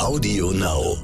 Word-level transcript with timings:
Audio 0.00 0.50
Now. 0.52 0.96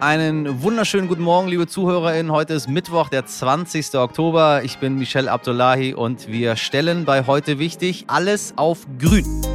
Einen 0.00 0.62
wunderschönen 0.62 1.08
guten 1.08 1.22
Morgen, 1.22 1.48
liebe 1.48 1.66
ZuhörerInnen. 1.66 2.30
Heute 2.30 2.52
ist 2.52 2.68
Mittwoch, 2.68 3.08
der 3.08 3.24
20. 3.24 3.94
Oktober. 3.94 4.62
Ich 4.62 4.76
bin 4.76 4.98
Michel 4.98 5.26
Abdullahi 5.26 5.94
und 5.94 6.28
wir 6.28 6.56
stellen 6.56 7.06
bei 7.06 7.26
heute 7.26 7.58
wichtig 7.58 8.04
alles 8.08 8.52
auf 8.56 8.86
grün. 8.98 9.49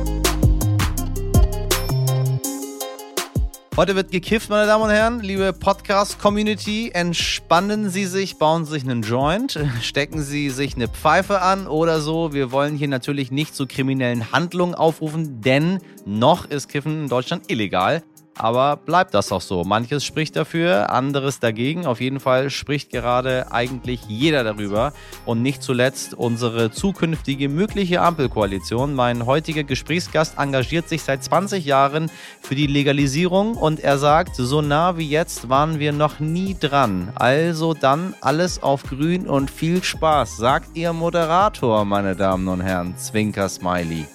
Heute 3.78 3.98
wird 3.98 4.10
gekifft, 4.10 4.50
meine 4.50 4.68
Damen 4.68 4.86
und 4.86 4.89
Herren. 4.89 5.20
Liebe 5.20 5.52
Podcast-Community, 5.52 6.92
entspannen 6.94 7.89
Sie 7.89 8.05
sich, 8.05 8.38
bauen 8.38 8.64
Sie 8.64 8.71
sich 8.71 8.84
einen 8.84 9.02
Joint, 9.02 9.60
stecken 9.82 10.21
Sie 10.24 10.50
sich 10.50 10.75
eine 10.78 10.88
Pfeife 10.88 11.42
an 11.42 11.68
oder 11.68 12.00
so. 12.00 12.32
Wir 12.32 12.54
wollen 12.54 12.78
hier 12.78 12.88
natürlich 12.88 13.32
nicht 13.32 13.54
zu 13.54 13.68
kriminellen 13.68 14.32
Handlungen 14.32 14.75
aufrufen, 14.75 15.42
denn 15.42 15.80
noch 16.06 16.46
ist 16.46 16.69
Kiffen 16.69 17.02
in 17.04 17.10
Deutschland 17.10 17.52
illegal. 17.52 18.02
Aber 18.38 18.75
bleibt 18.75 19.14
das 19.14 19.32
auch 19.32 19.42
so? 19.42 19.64
Manches 19.64 20.04
spricht 20.04 20.36
dafür, 20.36 20.92
anderes 20.92 21.39
dagegen. 21.39 21.86
Auf 21.86 22.02
jeden 22.02 22.20
Fall 22.20 22.50
spricht 22.50 22.89
gerade 22.89 23.52
eigentlich 23.52 24.02
jeder 24.08 24.44
darüber. 24.44 24.94
Und 25.25 25.42
nicht 25.42 25.64
zuletzt 25.64 26.14
unsere 26.14 26.71
zukünftige 26.71 27.48
mögliche 27.48 28.02
Ampelkoalition. 28.02 28.94
Mein 28.94 29.25
heutiger 29.25 29.64
Gesprächsgast 29.64 30.38
engagiert 30.38 30.89
sich 30.89 31.04
seit 31.04 31.24
20 31.24 31.66
Jahren 31.66 32.11
für 32.42 32.56
die 32.56 32.67
Legalisierung 32.67 33.56
und 33.56 33.80
er 33.80 33.98
sagt, 33.98 34.36
so 34.36 34.61
nah 34.61 34.97
wie 34.97 35.09
jetzt 35.09 35.47
waren 35.50 35.80
wir 35.80 35.94
noch 35.94 36.20
nie 36.20 36.58
dran. 36.59 37.11
Also 37.16 37.73
dann 37.73 38.16
alles 38.22 38.61
auf 38.61 38.83
grün 38.83 39.28
und 39.28 39.50
viel 39.50 39.83
Spaß, 39.83 40.38
sagt 40.38 40.75
ihr 40.75 40.92
Moderator, 40.92 41.86
meine 41.86 42.16
Damen 42.16 42.47
und 42.47 42.61
Herren. 42.61 42.97
Zwinker 42.97 43.47
Smiley. 43.47 44.06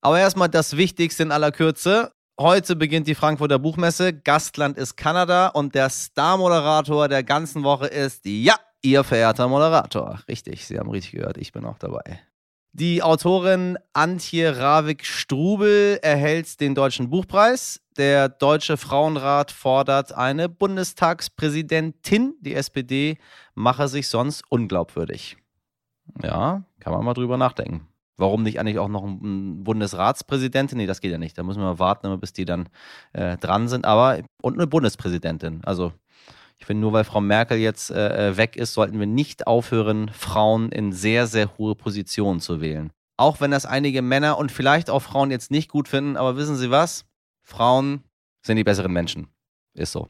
Aber 0.00 0.18
erstmal 0.18 0.48
das 0.48 0.76
Wichtigste 0.76 1.24
in 1.24 1.32
aller 1.32 1.52
Kürze. 1.52 2.12
Heute 2.38 2.76
beginnt 2.76 3.08
die 3.08 3.16
Frankfurter 3.16 3.58
Buchmesse. 3.58 4.12
Gastland 4.12 4.78
ist 4.78 4.96
Kanada 4.96 5.48
und 5.48 5.74
der 5.74 5.90
Star-Moderator 5.90 7.08
der 7.08 7.24
ganzen 7.24 7.64
Woche 7.64 7.86
ist, 7.86 8.24
ja, 8.24 8.54
Ihr 8.80 9.02
verehrter 9.02 9.48
Moderator. 9.48 10.20
Richtig, 10.28 10.64
Sie 10.66 10.78
haben 10.78 10.88
richtig 10.88 11.12
gehört, 11.12 11.36
ich 11.36 11.50
bin 11.50 11.64
auch 11.64 11.78
dabei. 11.78 12.20
Die 12.72 13.02
Autorin 13.02 13.76
Antje 13.92 14.56
Ravik-Strubel 14.56 15.98
erhält 16.00 16.60
den 16.60 16.76
Deutschen 16.76 17.10
Buchpreis. 17.10 17.80
Der 17.96 18.28
Deutsche 18.28 18.76
Frauenrat 18.76 19.50
fordert 19.50 20.12
eine 20.12 20.48
Bundestagspräsidentin. 20.48 22.36
Die 22.40 22.54
SPD 22.54 23.18
mache 23.56 23.88
sich 23.88 24.06
sonst 24.06 24.44
unglaubwürdig. 24.48 25.38
Ja, 26.22 26.62
kann 26.78 26.92
man 26.92 27.04
mal 27.04 27.14
drüber 27.14 27.36
nachdenken. 27.36 27.88
Warum 28.18 28.42
nicht 28.42 28.58
eigentlich 28.58 28.80
auch 28.80 28.88
noch 28.88 29.04
ein 29.04 29.62
Bundesratspräsidentin? 29.62 30.76
Nee, 30.76 30.86
das 30.86 31.00
geht 31.00 31.12
ja 31.12 31.18
nicht. 31.18 31.38
Da 31.38 31.44
müssen 31.44 31.60
wir 31.60 31.66
mal 31.66 31.78
warten, 31.78 32.18
bis 32.18 32.32
die 32.32 32.44
dann 32.44 32.68
äh, 33.12 33.36
dran 33.36 33.68
sind. 33.68 33.86
Aber 33.86 34.18
und 34.42 34.54
eine 34.54 34.66
Bundespräsidentin. 34.66 35.62
Also 35.64 35.92
ich 36.58 36.66
finde, 36.66 36.80
nur 36.80 36.92
weil 36.92 37.04
Frau 37.04 37.20
Merkel 37.20 37.58
jetzt 37.58 37.90
äh, 37.90 38.30
äh, 38.30 38.36
weg 38.36 38.56
ist, 38.56 38.74
sollten 38.74 38.98
wir 38.98 39.06
nicht 39.06 39.46
aufhören, 39.46 40.10
Frauen 40.12 40.70
in 40.72 40.92
sehr, 40.92 41.28
sehr 41.28 41.56
hohe 41.56 41.76
Positionen 41.76 42.40
zu 42.40 42.60
wählen. 42.60 42.90
Auch 43.16 43.40
wenn 43.40 43.52
das 43.52 43.66
einige 43.66 44.02
Männer 44.02 44.36
und 44.36 44.50
vielleicht 44.50 44.90
auch 44.90 45.00
Frauen 45.00 45.30
jetzt 45.30 45.52
nicht 45.52 45.70
gut 45.70 45.86
finden, 45.86 46.16
aber 46.16 46.36
wissen 46.36 46.56
Sie 46.56 46.70
was? 46.70 47.04
Frauen 47.44 48.02
sind 48.42 48.56
die 48.56 48.64
besseren 48.64 48.92
Menschen. 48.92 49.28
Ist 49.74 49.92
so. 49.92 50.08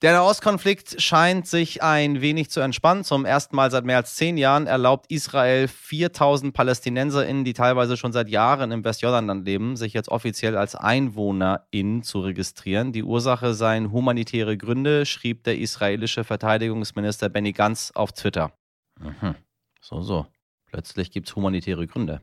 Der 0.00 0.12
Nahostkonflikt 0.12 1.02
scheint 1.02 1.48
sich 1.48 1.82
ein 1.82 2.20
wenig 2.20 2.50
zu 2.50 2.60
entspannen. 2.60 3.02
Zum 3.02 3.24
ersten 3.24 3.56
Mal 3.56 3.72
seit 3.72 3.84
mehr 3.84 3.96
als 3.96 4.14
zehn 4.14 4.36
Jahren 4.36 4.68
erlaubt 4.68 5.10
Israel 5.10 5.66
4000 5.66 6.54
PalästinenserInnen, 6.54 7.44
die 7.44 7.52
teilweise 7.52 7.96
schon 7.96 8.12
seit 8.12 8.28
Jahren 8.28 8.70
im 8.70 8.84
Westjordanland 8.84 9.44
leben, 9.44 9.74
sich 9.74 9.94
jetzt 9.94 10.08
offiziell 10.08 10.56
als 10.56 10.76
EinwohnerInnen 10.76 12.04
zu 12.04 12.20
registrieren. 12.20 12.92
Die 12.92 13.02
Ursache 13.02 13.54
seien 13.54 13.90
humanitäre 13.90 14.56
Gründe, 14.56 15.04
schrieb 15.04 15.42
der 15.42 15.58
israelische 15.58 16.22
Verteidigungsminister 16.22 17.28
Benny 17.28 17.52
Gantz 17.52 17.90
auf 17.92 18.12
Twitter. 18.12 18.52
Mhm. 19.00 19.34
So, 19.80 20.00
so. 20.00 20.26
Plötzlich 20.66 21.10
gibt 21.10 21.28
es 21.28 21.34
humanitäre 21.34 21.88
Gründe. 21.88 22.20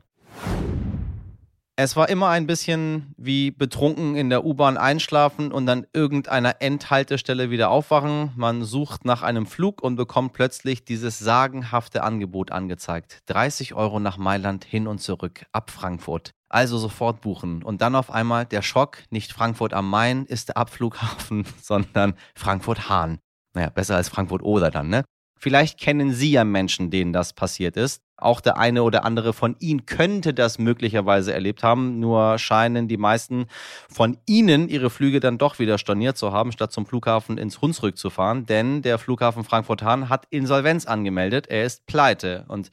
Es 1.78 1.94
war 1.94 2.08
immer 2.08 2.30
ein 2.30 2.46
bisschen 2.46 3.12
wie 3.18 3.50
betrunken 3.50 4.16
in 4.16 4.30
der 4.30 4.46
U-Bahn 4.46 4.78
einschlafen 4.78 5.52
und 5.52 5.68
an 5.68 5.86
irgendeiner 5.92 6.62
Endhaltestelle 6.62 7.50
wieder 7.50 7.68
aufwachen. 7.68 8.32
Man 8.34 8.64
sucht 8.64 9.04
nach 9.04 9.22
einem 9.22 9.44
Flug 9.44 9.82
und 9.82 9.96
bekommt 9.96 10.32
plötzlich 10.32 10.86
dieses 10.86 11.18
sagenhafte 11.18 12.02
Angebot 12.02 12.50
angezeigt. 12.50 13.20
30 13.26 13.74
Euro 13.74 14.00
nach 14.00 14.16
Mailand 14.16 14.64
hin 14.64 14.86
und 14.86 15.02
zurück, 15.02 15.44
ab 15.52 15.70
Frankfurt. 15.70 16.30
Also 16.48 16.78
sofort 16.78 17.20
buchen. 17.20 17.62
Und 17.62 17.82
dann 17.82 17.94
auf 17.94 18.10
einmal 18.10 18.46
der 18.46 18.62
Schock, 18.62 19.02
nicht 19.10 19.34
Frankfurt 19.34 19.74
am 19.74 19.90
Main 19.90 20.24
ist 20.24 20.48
der 20.48 20.56
Abflughafen, 20.56 21.44
sondern 21.62 22.14
Frankfurt-Hahn. 22.36 23.18
Naja, 23.52 23.68
besser 23.68 23.96
als 23.96 24.08
Frankfurt-Oder 24.08 24.70
dann, 24.70 24.88
ne? 24.88 25.04
Vielleicht 25.38 25.78
kennen 25.78 26.12
Sie 26.12 26.32
ja 26.32 26.44
Menschen, 26.44 26.90
denen 26.90 27.12
das 27.12 27.32
passiert 27.32 27.76
ist. 27.76 28.02
Auch 28.16 28.40
der 28.40 28.56
eine 28.56 28.82
oder 28.82 29.04
andere 29.04 29.34
von 29.34 29.56
Ihnen 29.58 29.84
könnte 29.84 30.32
das 30.32 30.58
möglicherweise 30.58 31.34
erlebt 31.34 31.62
haben. 31.62 32.00
Nur 32.00 32.38
scheinen 32.38 32.88
die 32.88 32.96
meisten 32.96 33.46
von 33.90 34.16
Ihnen 34.24 34.70
ihre 34.70 34.88
Flüge 34.88 35.20
dann 35.20 35.36
doch 35.36 35.58
wieder 35.58 35.76
storniert 35.76 36.16
zu 36.16 36.32
haben, 36.32 36.52
statt 36.52 36.72
zum 36.72 36.86
Flughafen 36.86 37.36
ins 37.36 37.60
Hunsrück 37.60 37.98
zu 37.98 38.08
fahren. 38.08 38.46
Denn 38.46 38.80
der 38.80 38.98
Flughafen 38.98 39.44
Frankfurt-Hahn 39.44 40.08
hat 40.08 40.26
Insolvenz 40.30 40.86
angemeldet. 40.86 41.48
Er 41.48 41.66
ist 41.66 41.86
pleite. 41.86 42.46
Und 42.48 42.70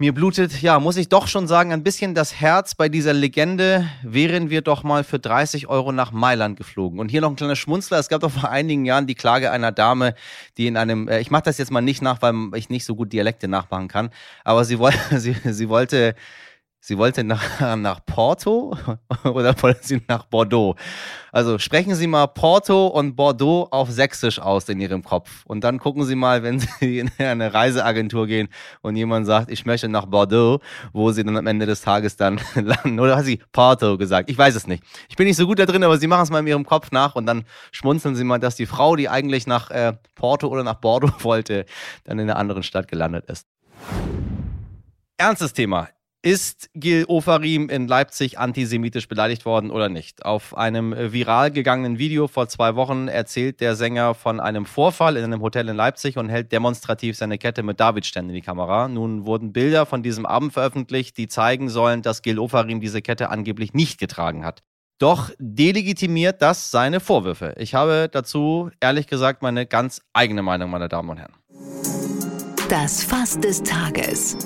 mir 0.00 0.14
blutet, 0.14 0.62
ja, 0.62 0.78
muss 0.78 0.96
ich 0.96 1.08
doch 1.08 1.26
schon 1.26 1.48
sagen, 1.48 1.72
ein 1.72 1.82
bisschen 1.82 2.14
das 2.14 2.40
Herz 2.40 2.74
bei 2.74 2.88
dieser 2.88 3.12
Legende. 3.12 3.88
Wären 4.02 4.48
wir 4.48 4.62
doch 4.62 4.84
mal 4.84 5.02
für 5.02 5.18
30 5.18 5.66
Euro 5.66 5.90
nach 5.90 6.12
Mailand 6.12 6.56
geflogen. 6.56 7.00
Und 7.00 7.10
hier 7.10 7.20
noch 7.20 7.30
ein 7.30 7.36
kleiner 7.36 7.56
Schmunzler. 7.56 7.98
Es 7.98 8.08
gab 8.08 8.20
doch 8.20 8.30
vor 8.30 8.48
einigen 8.48 8.84
Jahren 8.84 9.06
die 9.06 9.16
Klage 9.16 9.50
einer 9.50 9.72
Dame, 9.72 10.14
die 10.56 10.68
in 10.68 10.76
einem, 10.76 11.08
äh, 11.08 11.20
ich 11.20 11.30
mache 11.30 11.42
das 11.44 11.58
jetzt 11.58 11.72
mal 11.72 11.80
nicht 11.80 12.00
nach, 12.00 12.22
weil 12.22 12.34
ich 12.54 12.70
nicht 12.70 12.84
so 12.84 12.94
gut 12.94 13.12
Dialekte 13.12 13.48
nachmachen 13.48 13.88
kann, 13.88 14.10
aber 14.44 14.64
sie, 14.64 14.78
wollte, 14.78 14.98
sie, 15.18 15.34
sie 15.44 15.68
wollte 15.68 16.14
Sie 16.88 16.96
wollte 16.96 17.22
nach, 17.22 17.60
nach 17.76 18.00
Porto 18.06 18.74
oder 19.24 19.54
wollte 19.62 19.86
sie 19.86 20.00
nach 20.08 20.24
Bordeaux? 20.24 20.74
Also 21.32 21.58
sprechen 21.58 21.94
Sie 21.94 22.06
mal 22.06 22.26
Porto 22.28 22.86
und 22.86 23.14
Bordeaux 23.14 23.68
auf 23.70 23.90
Sächsisch 23.90 24.38
aus 24.38 24.70
in 24.70 24.80
Ihrem 24.80 25.04
Kopf. 25.04 25.44
Und 25.44 25.64
dann 25.64 25.80
gucken 25.80 26.04
Sie 26.04 26.14
mal, 26.14 26.42
wenn 26.42 26.60
Sie 26.80 27.00
in 27.00 27.10
eine 27.18 27.52
Reiseagentur 27.52 28.26
gehen 28.26 28.48
und 28.80 28.96
jemand 28.96 29.26
sagt, 29.26 29.50
ich 29.50 29.66
möchte 29.66 29.86
nach 29.90 30.06
Bordeaux, 30.06 30.60
wo 30.94 31.12
Sie 31.12 31.24
dann 31.24 31.36
am 31.36 31.46
Ende 31.46 31.66
des 31.66 31.82
Tages 31.82 32.16
dann 32.16 32.40
landen. 32.54 32.98
Oder 32.98 33.18
hat 33.18 33.26
sie 33.26 33.38
Porto 33.52 33.98
gesagt? 33.98 34.30
Ich 34.30 34.38
weiß 34.38 34.54
es 34.54 34.66
nicht. 34.66 34.82
Ich 35.10 35.16
bin 35.16 35.26
nicht 35.26 35.36
so 35.36 35.46
gut 35.46 35.58
da 35.58 35.66
drin, 35.66 35.84
aber 35.84 35.98
Sie 35.98 36.06
machen 36.06 36.22
es 36.22 36.30
mal 36.30 36.38
in 36.38 36.46
Ihrem 36.46 36.64
Kopf 36.64 36.90
nach 36.90 37.16
und 37.16 37.26
dann 37.26 37.44
schmunzeln 37.70 38.16
Sie 38.16 38.24
mal, 38.24 38.38
dass 38.38 38.56
die 38.56 38.64
Frau, 38.64 38.96
die 38.96 39.10
eigentlich 39.10 39.46
nach 39.46 39.70
äh, 39.70 39.92
Porto 40.14 40.48
oder 40.48 40.64
nach 40.64 40.76
Bordeaux 40.76 41.12
wollte, 41.22 41.66
dann 42.04 42.18
in 42.18 42.30
einer 42.30 42.38
anderen 42.38 42.62
Stadt 42.62 42.88
gelandet 42.88 43.26
ist. 43.26 43.46
Ernstes 45.18 45.52
Thema. 45.52 45.88
Ist 46.22 46.68
Gil 46.74 47.04
Ofarim 47.06 47.68
in 47.68 47.86
Leipzig 47.86 48.40
antisemitisch 48.40 49.06
beleidigt 49.06 49.44
worden 49.44 49.70
oder 49.70 49.88
nicht? 49.88 50.24
Auf 50.24 50.56
einem 50.56 50.92
viral 51.12 51.52
gegangenen 51.52 51.98
Video 51.98 52.26
vor 52.26 52.48
zwei 52.48 52.74
Wochen 52.74 53.06
erzählt 53.06 53.60
der 53.60 53.76
Sänger 53.76 54.14
von 54.14 54.40
einem 54.40 54.66
Vorfall 54.66 55.16
in 55.16 55.22
einem 55.22 55.42
Hotel 55.42 55.68
in 55.68 55.76
Leipzig 55.76 56.18
und 56.18 56.28
hält 56.28 56.50
demonstrativ 56.50 57.16
seine 57.16 57.38
Kette 57.38 57.62
mit 57.62 57.78
Davidstern 57.78 58.28
in 58.28 58.34
die 58.34 58.40
Kamera. 58.40 58.88
Nun 58.88 59.26
wurden 59.26 59.52
Bilder 59.52 59.86
von 59.86 60.02
diesem 60.02 60.26
Abend 60.26 60.52
veröffentlicht, 60.52 61.16
die 61.18 61.28
zeigen 61.28 61.68
sollen, 61.68 62.02
dass 62.02 62.22
Gil 62.22 62.40
Ofarim 62.40 62.80
diese 62.80 63.00
Kette 63.00 63.30
angeblich 63.30 63.72
nicht 63.72 64.00
getragen 64.00 64.44
hat. 64.44 64.64
Doch 64.98 65.30
delegitimiert 65.38 66.42
das 66.42 66.72
seine 66.72 66.98
Vorwürfe. 66.98 67.54
Ich 67.58 67.76
habe 67.76 68.08
dazu 68.10 68.72
ehrlich 68.80 69.06
gesagt 69.06 69.42
meine 69.42 69.66
ganz 69.66 70.02
eigene 70.14 70.42
Meinung, 70.42 70.70
meine 70.70 70.88
Damen 70.88 71.10
und 71.10 71.18
Herren. 71.18 71.34
Das 72.68 73.04
Fass 73.04 73.38
des 73.38 73.62
Tages. 73.62 74.36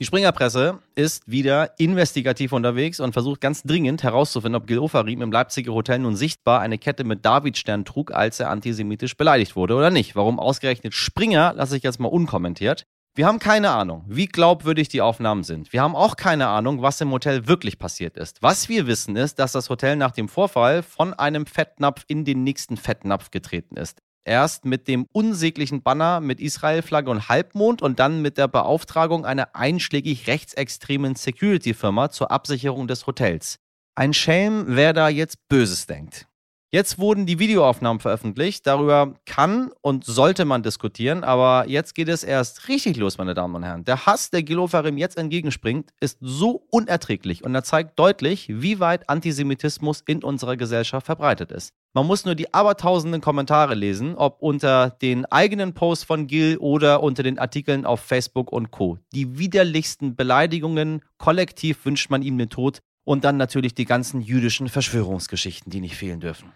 Die 0.00 0.04
Springerpresse 0.04 0.78
ist 0.94 1.28
wieder 1.28 1.76
investigativ 1.76 2.52
unterwegs 2.52 3.00
und 3.00 3.14
versucht 3.14 3.40
ganz 3.40 3.64
dringend 3.64 4.04
herauszufinden, 4.04 4.60
ob 4.60 4.68
Gil 4.68 4.78
Ofarim 4.78 5.22
im 5.22 5.32
Leipziger 5.32 5.72
Hotel 5.72 5.98
nun 5.98 6.14
sichtbar 6.14 6.60
eine 6.60 6.78
Kette 6.78 7.02
mit 7.02 7.24
Davidstern 7.24 7.84
trug, 7.84 8.12
als 8.12 8.38
er 8.38 8.48
antisemitisch 8.50 9.16
beleidigt 9.16 9.56
wurde 9.56 9.74
oder 9.74 9.90
nicht. 9.90 10.14
Warum 10.14 10.38
ausgerechnet 10.38 10.94
Springer, 10.94 11.52
lasse 11.54 11.76
ich 11.76 11.82
jetzt 11.82 11.98
mal 11.98 12.06
unkommentiert. 12.06 12.86
Wir 13.16 13.26
haben 13.26 13.40
keine 13.40 13.70
Ahnung, 13.70 14.04
wie 14.06 14.26
glaubwürdig 14.26 14.88
die 14.88 15.00
Aufnahmen 15.00 15.42
sind. 15.42 15.72
Wir 15.72 15.82
haben 15.82 15.96
auch 15.96 16.14
keine 16.14 16.46
Ahnung, 16.46 16.80
was 16.80 17.00
im 17.00 17.10
Hotel 17.10 17.48
wirklich 17.48 17.80
passiert 17.80 18.16
ist. 18.16 18.40
Was 18.40 18.68
wir 18.68 18.86
wissen 18.86 19.16
ist, 19.16 19.40
dass 19.40 19.50
das 19.50 19.68
Hotel 19.68 19.96
nach 19.96 20.12
dem 20.12 20.28
Vorfall 20.28 20.84
von 20.84 21.12
einem 21.12 21.44
Fettnapf 21.44 22.04
in 22.06 22.24
den 22.24 22.44
nächsten 22.44 22.76
Fettnapf 22.76 23.32
getreten 23.32 23.76
ist. 23.76 24.00
Erst 24.28 24.66
mit 24.66 24.88
dem 24.88 25.06
unsäglichen 25.10 25.82
Banner 25.82 26.20
mit 26.20 26.38
Israel-Flagge 26.38 27.10
und 27.10 27.30
Halbmond 27.30 27.80
und 27.80 27.98
dann 27.98 28.20
mit 28.20 28.36
der 28.36 28.46
Beauftragung 28.46 29.24
einer 29.24 29.56
einschlägig 29.56 30.26
rechtsextremen 30.26 31.14
Security-Firma 31.14 32.10
zur 32.10 32.30
Absicherung 32.30 32.88
des 32.88 33.06
Hotels. 33.06 33.58
Ein 33.94 34.12
Schelm, 34.12 34.64
wer 34.68 34.92
da 34.92 35.08
jetzt 35.08 35.48
Böses 35.48 35.86
denkt. 35.86 36.27
Jetzt 36.70 36.98
wurden 36.98 37.24
die 37.24 37.38
Videoaufnahmen 37.38 37.98
veröffentlicht. 37.98 38.66
Darüber 38.66 39.14
kann 39.24 39.70
und 39.80 40.04
sollte 40.04 40.44
man 40.44 40.62
diskutieren, 40.62 41.24
aber 41.24 41.66
jetzt 41.66 41.94
geht 41.94 42.10
es 42.10 42.22
erst 42.22 42.68
richtig 42.68 42.98
los, 42.98 43.16
meine 43.16 43.32
Damen 43.32 43.54
und 43.54 43.62
Herren. 43.62 43.84
Der 43.84 44.04
Hass, 44.04 44.28
der 44.28 44.42
Gilofarim 44.42 44.98
jetzt 44.98 45.16
entgegenspringt, 45.16 45.92
ist 46.00 46.18
so 46.20 46.66
unerträglich 46.70 47.42
und 47.42 47.54
er 47.54 47.64
zeigt 47.64 47.98
deutlich, 47.98 48.48
wie 48.50 48.80
weit 48.80 49.08
Antisemitismus 49.08 50.02
in 50.06 50.22
unserer 50.22 50.58
Gesellschaft 50.58 51.06
verbreitet 51.06 51.52
ist. 51.52 51.72
Man 51.94 52.06
muss 52.06 52.26
nur 52.26 52.34
die 52.34 52.52
abertausenden 52.52 53.22
Kommentare 53.22 53.74
lesen, 53.74 54.14
ob 54.14 54.42
unter 54.42 54.90
den 54.90 55.24
eigenen 55.24 55.72
Posts 55.72 56.04
von 56.04 56.26
Gil 56.26 56.58
oder 56.58 57.02
unter 57.02 57.22
den 57.22 57.38
Artikeln 57.38 57.86
auf 57.86 58.00
Facebook 58.00 58.52
und 58.52 58.70
Co. 58.70 58.98
Die 59.14 59.38
widerlichsten 59.38 60.16
Beleidigungen, 60.16 61.00
kollektiv 61.16 61.86
wünscht 61.86 62.10
man 62.10 62.20
ihm 62.20 62.36
den 62.36 62.50
Tod 62.50 62.82
und 63.08 63.24
dann 63.24 63.38
natürlich 63.38 63.72
die 63.72 63.86
ganzen 63.86 64.20
jüdischen 64.20 64.68
Verschwörungsgeschichten, 64.68 65.70
die 65.72 65.80
nicht 65.80 65.96
fehlen 65.96 66.20
dürfen. 66.20 66.52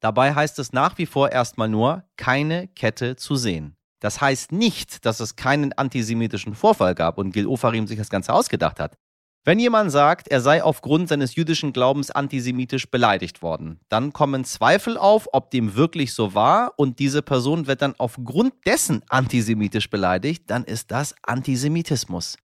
Dabei 0.00 0.34
heißt 0.34 0.58
es 0.58 0.74
nach 0.74 0.98
wie 0.98 1.06
vor 1.06 1.32
erstmal 1.32 1.70
nur, 1.70 2.04
keine 2.18 2.68
Kette 2.68 3.16
zu 3.16 3.34
sehen. 3.34 3.76
Das 4.00 4.20
heißt 4.20 4.52
nicht, 4.52 5.06
dass 5.06 5.20
es 5.20 5.36
keinen 5.36 5.72
antisemitischen 5.72 6.54
Vorfall 6.54 6.94
gab 6.94 7.16
und 7.16 7.32
Gil 7.32 7.46
Ofarim 7.46 7.86
sich 7.86 7.96
das 7.96 8.10
Ganze 8.10 8.34
ausgedacht 8.34 8.78
hat. 8.78 8.98
Wenn 9.42 9.58
jemand 9.58 9.90
sagt, 9.90 10.28
er 10.28 10.42
sei 10.42 10.62
aufgrund 10.62 11.08
seines 11.08 11.34
jüdischen 11.34 11.72
Glaubens 11.72 12.10
antisemitisch 12.10 12.90
beleidigt 12.90 13.40
worden, 13.40 13.80
dann 13.88 14.12
kommen 14.12 14.44
Zweifel 14.44 14.98
auf, 14.98 15.28
ob 15.32 15.50
dem 15.50 15.76
wirklich 15.76 16.12
so 16.12 16.34
war 16.34 16.74
und 16.76 16.98
diese 16.98 17.22
Person 17.22 17.66
wird 17.66 17.80
dann 17.80 17.94
aufgrund 17.96 18.52
dessen 18.66 19.02
antisemitisch 19.08 19.88
beleidigt, 19.88 20.50
dann 20.50 20.64
ist 20.64 20.90
das 20.90 21.14
Antisemitismus. 21.22 22.36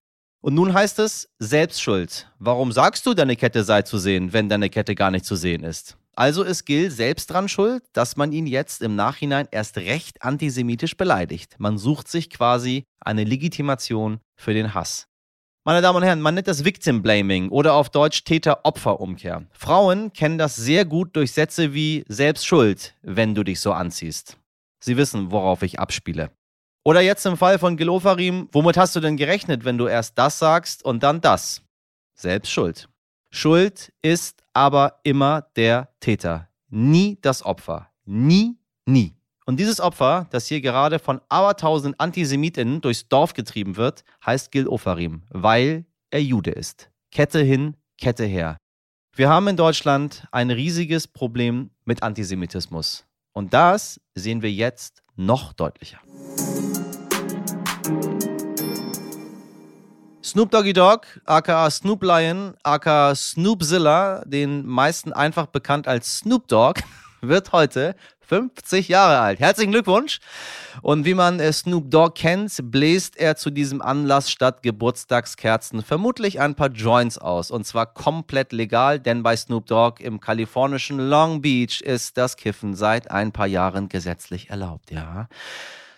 Und 0.42 0.54
nun 0.54 0.74
heißt 0.74 0.98
es 0.98 1.28
Selbstschuld. 1.38 2.28
Warum 2.40 2.72
sagst 2.72 3.06
du, 3.06 3.14
deine 3.14 3.36
Kette 3.36 3.62
sei 3.62 3.82
zu 3.82 3.96
sehen, 3.96 4.32
wenn 4.32 4.48
deine 4.48 4.70
Kette 4.70 4.96
gar 4.96 5.12
nicht 5.12 5.24
zu 5.24 5.36
sehen 5.36 5.62
ist? 5.62 5.96
Also 6.14 6.42
ist 6.42 6.64
Gil 6.64 6.90
selbst 6.90 7.30
dran 7.30 7.48
schuld, 7.48 7.84
dass 7.92 8.16
man 8.16 8.32
ihn 8.32 8.48
jetzt 8.48 8.82
im 8.82 8.96
Nachhinein 8.96 9.46
erst 9.52 9.78
recht 9.78 10.22
antisemitisch 10.22 10.96
beleidigt. 10.96 11.54
Man 11.58 11.78
sucht 11.78 12.08
sich 12.08 12.28
quasi 12.28 12.84
eine 12.98 13.22
Legitimation 13.22 14.18
für 14.34 14.52
den 14.52 14.74
Hass. 14.74 15.06
Meine 15.64 15.80
Damen 15.80 15.98
und 15.98 16.02
Herren, 16.02 16.20
man 16.20 16.34
nennt 16.34 16.48
das 16.48 16.64
Victim 16.64 17.02
Blaming 17.02 17.48
oder 17.50 17.74
auf 17.74 17.88
Deutsch 17.88 18.24
Täter-Opfer-Umkehr. 18.24 19.46
Frauen 19.52 20.12
kennen 20.12 20.38
das 20.38 20.56
sehr 20.56 20.84
gut 20.84 21.14
durch 21.14 21.30
Sätze 21.30 21.72
wie 21.72 22.04
Selbstschuld, 22.08 22.96
wenn 23.02 23.36
du 23.36 23.44
dich 23.44 23.60
so 23.60 23.72
anziehst. 23.72 24.38
Sie 24.80 24.96
wissen, 24.96 25.30
worauf 25.30 25.62
ich 25.62 25.78
abspiele. 25.78 26.32
Oder 26.84 27.00
jetzt 27.00 27.24
im 27.26 27.36
Fall 27.36 27.58
von 27.58 27.76
Gelofarim, 27.76 28.48
womit 28.50 28.76
hast 28.76 28.96
du 28.96 29.00
denn 29.00 29.16
gerechnet, 29.16 29.64
wenn 29.64 29.78
du 29.78 29.86
erst 29.86 30.18
das 30.18 30.38
sagst 30.38 30.84
und 30.84 31.02
dann 31.02 31.20
das? 31.20 31.62
Selbst 32.14 32.50
schuld. 32.50 32.88
Schuld 33.30 33.92
ist 34.02 34.42
aber 34.52 34.98
immer 35.04 35.46
der 35.54 35.90
Täter, 36.00 36.48
nie 36.68 37.18
das 37.22 37.44
Opfer. 37.44 37.88
Nie, 38.04 38.56
nie. 38.84 39.14
Und 39.46 39.58
dieses 39.60 39.80
Opfer, 39.80 40.26
das 40.30 40.46
hier 40.46 40.60
gerade 40.60 40.98
von 40.98 41.20
abertausend 41.28 42.00
Antisemitinnen 42.00 42.80
durchs 42.80 43.08
Dorf 43.08 43.32
getrieben 43.32 43.76
wird, 43.76 44.04
heißt 44.24 44.50
Gil 44.50 44.66
Ofarim, 44.66 45.22
weil 45.30 45.84
er 46.10 46.22
Jude 46.22 46.50
ist. 46.50 46.90
Kette 47.12 47.40
hin, 47.42 47.76
Kette 47.96 48.24
her. 48.24 48.56
Wir 49.14 49.28
haben 49.28 49.46
in 49.48 49.56
Deutschland 49.56 50.26
ein 50.32 50.50
riesiges 50.50 51.06
Problem 51.06 51.70
mit 51.84 52.02
Antisemitismus. 52.02 53.04
Und 53.32 53.54
das 53.54 54.00
sehen 54.14 54.42
wir 54.42 54.50
jetzt 54.50 55.02
noch 55.16 55.52
deutlicher. 55.52 56.00
Snoop 60.24 60.52
Doggy 60.52 60.72
Dogg, 60.72 61.04
aka 61.24 61.68
Snoop 61.68 62.04
Lion, 62.04 62.54
aka 62.62 63.12
Snoopzilla, 63.12 64.22
den 64.24 64.64
meisten 64.64 65.12
einfach 65.12 65.46
bekannt 65.46 65.88
als 65.88 66.18
Snoop 66.18 66.46
Dogg, 66.46 66.80
wird 67.22 67.50
heute 67.50 67.96
50 68.20 68.86
Jahre 68.86 69.18
alt. 69.18 69.40
Herzlichen 69.40 69.72
Glückwunsch. 69.72 70.20
Und 70.80 71.04
wie 71.06 71.14
man 71.14 71.40
Snoop 71.52 71.90
Dogg 71.90 72.14
kennt, 72.14 72.56
bläst 72.70 73.16
er 73.16 73.34
zu 73.34 73.50
diesem 73.50 73.82
Anlass 73.82 74.30
statt 74.30 74.62
Geburtstagskerzen 74.62 75.82
vermutlich 75.82 76.40
ein 76.40 76.54
paar 76.54 76.70
Joints 76.70 77.18
aus. 77.18 77.50
Und 77.50 77.66
zwar 77.66 77.86
komplett 77.86 78.52
legal, 78.52 79.00
denn 79.00 79.24
bei 79.24 79.36
Snoop 79.36 79.66
Dogg 79.66 80.00
im 80.00 80.20
kalifornischen 80.20 81.00
Long 81.00 81.42
Beach 81.42 81.80
ist 81.80 82.16
das 82.16 82.36
Kiffen 82.36 82.76
seit 82.76 83.10
ein 83.10 83.32
paar 83.32 83.48
Jahren 83.48 83.88
gesetzlich 83.88 84.50
erlaubt, 84.50 84.92
ja. 84.92 85.28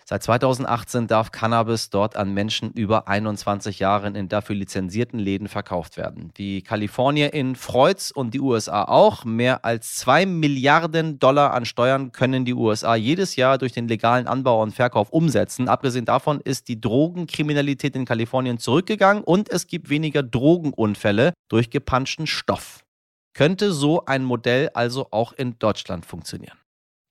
Seit 0.07 0.21
2018 0.21 1.07
darf 1.07 1.31
Cannabis 1.31 1.89
dort 1.89 2.15
an 2.15 2.31
Menschen 2.31 2.71
über 2.73 3.07
21 3.07 3.79
Jahren 3.79 4.13
in 4.13 4.29
dafür 4.29 4.55
lizenzierten 4.55 5.17
Läden 5.17 5.47
verkauft 5.47 5.97
werden. 5.97 6.31
Die 6.37 6.61
Kalifornier 6.61 7.33
in 7.33 7.55
freut's 7.55 8.11
und 8.11 8.35
die 8.35 8.39
USA 8.39 8.83
auch. 8.83 9.25
Mehr 9.25 9.65
als 9.65 9.95
zwei 9.95 10.27
Milliarden 10.27 11.17
Dollar 11.17 11.55
an 11.55 11.65
Steuern 11.65 12.11
können 12.11 12.45
die 12.45 12.53
USA 12.53 12.93
jedes 12.93 13.35
Jahr 13.35 13.57
durch 13.57 13.71
den 13.71 13.87
legalen 13.87 14.27
Anbau 14.27 14.61
und 14.61 14.75
Verkauf 14.75 15.09
umsetzen. 15.09 15.67
Abgesehen 15.67 16.05
davon 16.05 16.39
ist 16.39 16.67
die 16.67 16.79
Drogenkriminalität 16.79 17.95
in 17.95 18.05
Kalifornien 18.05 18.59
zurückgegangen 18.59 19.23
und 19.23 19.49
es 19.49 19.65
gibt 19.65 19.89
weniger 19.89 20.21
Drogenunfälle 20.21 21.33
durch 21.49 21.71
gepanschten 21.71 22.27
Stoff. 22.27 22.83
Könnte 23.33 23.73
so 23.73 24.05
ein 24.05 24.23
Modell 24.23 24.69
also 24.75 25.07
auch 25.09 25.33
in 25.33 25.57
Deutschland 25.57 26.05
funktionieren? 26.05 26.59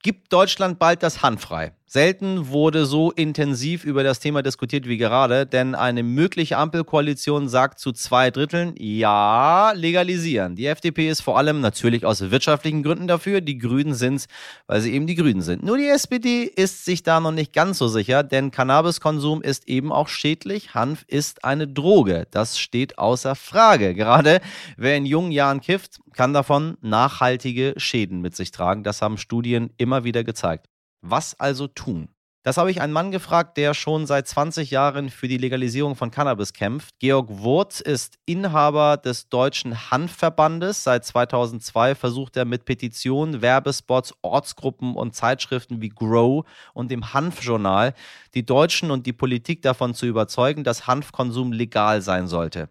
Gibt 0.04 0.34
Deutschland 0.34 0.78
bald 0.78 1.02
das 1.02 1.22
Handfrei? 1.22 1.72
Selten 1.86 2.48
wurde 2.48 2.86
so 2.86 3.10
intensiv 3.12 3.84
über 3.84 4.02
das 4.02 4.20
Thema 4.20 4.42
diskutiert 4.42 4.88
wie 4.88 4.96
gerade, 4.96 5.46
denn 5.46 5.74
eine 5.74 6.02
mögliche 6.02 6.56
Ampelkoalition 6.56 7.48
sagt 7.48 7.78
zu 7.78 7.92
zwei 7.92 8.30
Dritteln, 8.30 8.74
ja, 8.78 9.72
legalisieren. 9.72 10.56
Die 10.56 10.66
FDP 10.66 11.08
ist 11.08 11.20
vor 11.20 11.38
allem 11.38 11.60
natürlich 11.60 12.04
aus 12.04 12.30
wirtschaftlichen 12.30 12.82
Gründen 12.82 13.06
dafür, 13.06 13.40
die 13.40 13.58
Grünen 13.58 13.94
sind 13.94 14.26
weil 14.66 14.80
sie 14.80 14.92
eben 14.92 15.06
die 15.06 15.14
Grünen 15.14 15.42
sind. 15.42 15.62
Nur 15.62 15.76
die 15.76 15.88
SPD 15.88 16.44
ist 16.44 16.84
sich 16.84 17.02
da 17.02 17.20
noch 17.20 17.32
nicht 17.32 17.52
ganz 17.52 17.78
so 17.78 17.88
sicher, 17.88 18.22
denn 18.22 18.50
Cannabiskonsum 18.50 19.42
ist 19.42 19.68
eben 19.68 19.92
auch 19.92 20.08
schädlich. 20.08 20.74
Hanf 20.74 21.04
ist 21.06 21.44
eine 21.44 21.68
Droge. 21.68 22.26
Das 22.30 22.58
steht 22.58 22.98
außer 22.98 23.34
Frage. 23.34 23.94
Gerade 23.94 24.40
wer 24.76 24.96
in 24.96 25.06
jungen 25.06 25.32
Jahren 25.32 25.60
kifft, 25.60 26.00
kann 26.12 26.32
davon 26.32 26.76
nachhaltige 26.80 27.74
Schäden 27.76 28.20
mit 28.20 28.36
sich 28.36 28.50
tragen. 28.50 28.84
Das 28.84 29.02
haben 29.02 29.18
Studien 29.18 29.70
immer 29.76 30.04
wieder 30.04 30.24
gezeigt. 30.24 30.68
Was 31.06 31.38
also 31.38 31.66
tun? 31.66 32.08
Das 32.44 32.56
habe 32.56 32.70
ich 32.70 32.80
einen 32.80 32.94
Mann 32.94 33.10
gefragt, 33.10 33.58
der 33.58 33.74
schon 33.74 34.06
seit 34.06 34.26
20 34.26 34.70
Jahren 34.70 35.10
für 35.10 35.28
die 35.28 35.36
Legalisierung 35.36 35.96
von 35.96 36.10
Cannabis 36.10 36.54
kämpft. 36.54 36.98
Georg 36.98 37.28
Wurth 37.28 37.82
ist 37.82 38.16
Inhaber 38.24 38.96
des 38.96 39.28
Deutschen 39.28 39.90
Hanfverbandes. 39.90 40.82
Seit 40.82 41.04
2002 41.04 41.94
versucht 41.94 42.38
er 42.38 42.46
mit 42.46 42.64
Petitionen, 42.64 43.42
Werbespots, 43.42 44.14
Ortsgruppen 44.22 44.94
und 44.94 45.14
Zeitschriften 45.14 45.82
wie 45.82 45.90
Grow 45.90 46.46
und 46.72 46.90
dem 46.90 47.12
Hanfjournal 47.12 47.92
die 48.32 48.46
Deutschen 48.46 48.90
und 48.90 49.04
die 49.04 49.12
Politik 49.12 49.60
davon 49.60 49.92
zu 49.92 50.06
überzeugen, 50.06 50.64
dass 50.64 50.86
Hanfkonsum 50.86 51.52
legal 51.52 52.00
sein 52.00 52.28
sollte. 52.28 52.70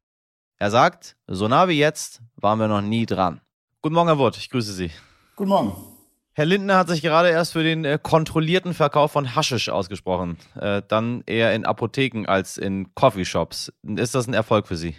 Er 0.58 0.72
sagt, 0.72 1.18
so 1.28 1.48
nah 1.48 1.68
wie 1.68 1.78
jetzt 1.78 2.24
waren 2.38 2.58
wir 2.58 2.68
noch 2.68 2.82
nie 2.82 3.06
dran. 3.06 3.42
Guten 3.84 3.94
Morgen, 3.94 4.08
Herr 4.08 4.18
Wurth, 4.18 4.38
ich 4.38 4.50
grüße 4.50 4.74
Sie. 4.74 4.90
Guten 5.36 5.50
Morgen. 5.50 5.93
Herr 6.36 6.46
Lindner 6.46 6.78
hat 6.78 6.88
sich 6.88 7.04
gerade 7.04 7.30
erst 7.30 7.54
für 7.54 7.64
den 7.64 7.86
äh, 7.86 8.00
kontrollierten 8.02 8.74
Verkauf 8.74 9.12
von 9.12 9.36
Haschisch 9.36 9.70
ausgesprochen. 9.70 10.38
Äh, 10.60 10.82
dann 10.88 11.22
eher 11.28 11.54
in 11.54 11.64
Apotheken 11.64 12.26
als 12.26 12.58
in 12.58 12.96
Coffeeshops. 12.96 13.72
Ist 13.84 14.16
das 14.16 14.28
ein 14.28 14.34
Erfolg 14.34 14.68
für 14.68 14.76
Sie? 14.76 14.96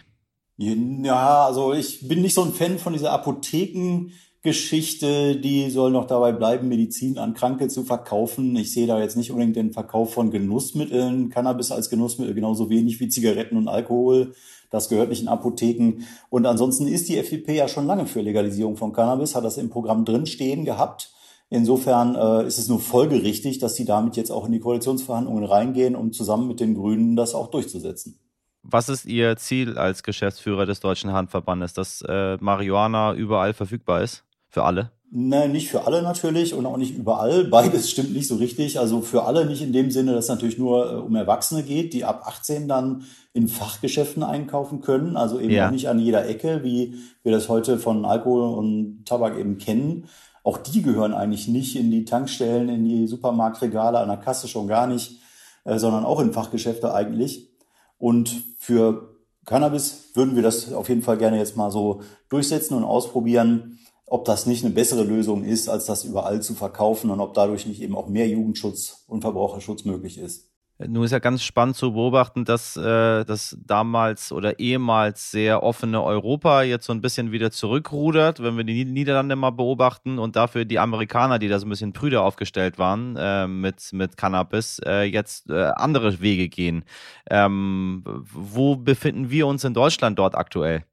Ja, 0.57 1.47
also 1.47 1.75
ich 1.75 2.07
bin 2.07 2.23
nicht 2.23 2.35
so 2.35 2.45
ein 2.45 2.53
Fan 2.53 2.79
von 2.79 2.93
dieser 2.93 3.11
Apothekengeschichte. 3.11 5.41
Die 5.41 5.71
soll 5.71 5.91
noch 5.91 6.07
dabei 6.07 6.31
bleiben, 6.31 6.69
Medizin 6.69 7.19
an 7.19 7.35
Kranke 7.35 7.67
zu 7.67 7.83
verkaufen. 7.83 8.55
Ich 8.55 8.73
sehe 8.73 8.87
da 8.87 9.01
jetzt 9.01 9.17
nicht 9.17 9.33
unbedingt 9.33 9.57
den 9.57 9.73
Verkauf 9.73 10.15
von 10.15 10.31
Genussmitteln, 10.31 11.31
Cannabis 11.31 11.73
als 11.73 11.91
Genussmittel 11.91 12.35
genauso 12.35 12.71
wenig 12.71 13.01
wie 13.01 13.09
Zigaretten 13.09 13.57
und 13.57 13.67
Alkohol. 13.67 14.35
Das 14.71 14.89
gehört 14.89 15.09
nicht 15.09 15.23
in 15.23 15.29
Apotheken. 15.29 16.05
Und 16.31 16.47
ansonsten 16.47 16.87
ist 16.87 17.09
die 17.09 17.19
FDP 17.19 17.57
ja 17.57 17.67
schon 17.67 17.89
lange 17.89 18.07
für 18.07 18.21
Legalisierung 18.21 18.77
von 18.77 18.93
Cannabis, 18.93 19.35
hat 19.35 19.45
das 19.45 19.59
im 19.59 19.71
Programm 19.71 20.05
drinstehen 20.05 20.65
gehabt. 20.65 21.11
Insofern 21.51 22.15
äh, 22.17 22.47
ist 22.47 22.59
es 22.59 22.69
nur 22.69 22.81
folgerichtig, 22.81 23.59
dass 23.59 23.77
sie 23.77 23.85
damit 23.85 24.17
jetzt 24.17 24.31
auch 24.31 24.47
in 24.47 24.53
die 24.53 24.61
Koalitionsverhandlungen 24.61 25.45
reingehen, 25.45 25.95
um 25.95 26.13
zusammen 26.13 26.49
mit 26.49 26.61
den 26.61 26.75
Grünen 26.75 27.17
das 27.17 27.35
auch 27.35 27.51
durchzusetzen. 27.51 28.19
Was 28.63 28.89
ist 28.89 29.05
Ihr 29.05 29.37
Ziel 29.37 29.77
als 29.77 30.03
Geschäftsführer 30.03 30.65
des 30.65 30.81
Deutschen 30.81 31.13
Handverbandes, 31.13 31.75
dass 31.75 32.03
äh, 32.09 32.39
Marihuana 32.41 33.15
überall 33.15 33.53
verfügbar 33.53 34.03
ist? 34.03 34.25
Für 34.49 34.65
alle? 34.65 34.91
Nein, 35.17 35.53
nicht 35.53 35.69
für 35.69 35.87
alle 35.87 36.03
natürlich 36.03 36.55
und 36.55 36.67
auch 36.67 36.77
nicht 36.77 36.97
überall. 36.97 37.45
Beides 37.45 37.89
stimmt 37.89 38.15
nicht 38.15 38.27
so 38.27 38.37
richtig. 38.37 38.81
Also 38.81 39.01
für 39.01 39.25
alle 39.25 39.47
nicht 39.47 39.63
in 39.63 39.73
dem 39.73 39.91
Sinne, 39.91 40.13
dass 40.13 40.25
es 40.25 40.31
natürlich 40.31 40.59
nur 40.59 40.93
äh, 40.93 40.97
um 40.97 41.15
Erwachsene 41.15 41.63
geht, 41.63 41.93
die 41.93 42.05
ab 42.05 42.23
18 42.27 42.67
dann 42.67 43.05
in 43.33 43.47
Fachgeschäften 43.47 44.23
einkaufen 44.23 44.81
können. 44.81 45.17
Also 45.17 45.39
eben 45.39 45.53
ja. 45.53 45.69
auch 45.69 45.71
nicht 45.71 45.89
an 45.89 46.01
jeder 46.01 46.27
Ecke, 46.27 46.65
wie 46.65 46.95
wir 47.23 47.31
das 47.31 47.49
heute 47.49 47.79
von 47.79 48.05
Alkohol 48.05 48.59
und 48.59 49.05
Tabak 49.05 49.39
eben 49.39 49.59
kennen. 49.59 50.09
Auch 50.45 50.59
die 50.59 50.83
gehören 50.83 51.15
eigentlich 51.15 51.49
nicht 51.49 51.75
in 51.75 51.91
die 51.91 52.05
Tankstellen, 52.05 52.69
in 52.69 52.85
die 52.85 53.07
Supermarktregale, 53.09 53.99
an 53.99 54.09
der 54.09 54.19
Kasse 54.19 54.47
schon 54.47 54.69
gar 54.69 54.87
nicht, 54.87 55.21
äh, 55.65 55.79
sondern 55.79 56.05
auch 56.05 56.21
in 56.21 56.33
Fachgeschäfte 56.33 56.95
eigentlich. 56.95 57.51
Und 57.99 58.45
für 58.59 59.17
Cannabis 59.47 60.11
würden 60.15 60.37
wir 60.37 60.43
das 60.43 60.73
auf 60.73 60.91
jeden 60.91 61.03
Fall 61.03 61.17
gerne 61.17 61.39
jetzt 61.39 61.57
mal 61.57 61.71
so 61.71 62.03
durchsetzen 62.29 62.75
und 62.75 62.85
ausprobieren. 62.85 63.81
ob 64.07 64.27
das 64.27 64.45
nicht 64.45 64.63
eine 64.63 64.75
bessere 64.75 65.03
Lösung 65.03 65.43
ist, 65.45 65.69
als 65.69 65.87
das 65.87 66.05
überall 66.05 66.43
zu 66.43 66.53
verkaufen 66.55 67.11
und 67.11 67.21
ob 67.21 67.33
dadurch 67.33 67.67
nicht 67.67 67.81
eben 67.81 67.97
auch 67.97 68.07
mehr 68.07 68.29
Jugendschutz 68.29 69.05
und 69.09 69.23
Verbraucherschutz 69.23 69.87
möglich 69.87 70.19
ist. 70.19 70.54
Nun 70.79 71.05
ist 71.05 71.13
ja 71.13 71.21
ganz 71.21 71.45
spannend 71.45 71.77
zu 71.77 71.93
beobachten, 71.93 72.45
dass 72.45 72.77
äh, 72.77 73.25
das 73.25 73.57
damals 73.65 74.33
oder 74.33 74.59
ehemals 74.59 75.31
sehr 75.31 75.63
offene 75.63 76.03
Europa 76.03 76.63
jetzt 76.63 76.87
so 76.87 76.93
ein 76.93 77.01
bisschen 77.01 77.31
wieder 77.31 77.53
zurückrudert, 77.53 78.43
wenn 78.43 78.57
wir 78.57 78.65
die 78.65 78.85
Niederlande 78.85 79.37
mal 79.37 79.51
beobachten 79.51 80.19
und 80.19 80.35
dafür 80.35 80.65
die 80.65 80.81
Amerikaner, 80.81 81.39
die 81.39 81.47
da 81.47 81.61
so 81.61 81.67
ein 81.67 81.71
bisschen 81.71 81.93
prüder 81.93 82.23
aufgestellt 82.23 82.77
waren 82.79 83.17
äh, 83.17 83.47
mit, 83.47 83.93
mit 83.93 84.17
Cannabis, 84.17 84.81
äh, 84.85 85.05
jetzt 85.05 85.51
andere 85.51 86.21
Wege 86.21 86.49
gehen. 86.49 86.85
Ähm, 87.31 88.03
wo 88.05 88.75
befinden 88.75 89.31
wir 89.31 89.47
uns 89.47 89.63
in 89.63 89.75
Deutschland 89.75 90.19
dort 90.19 90.35
aktuell? 90.35 90.85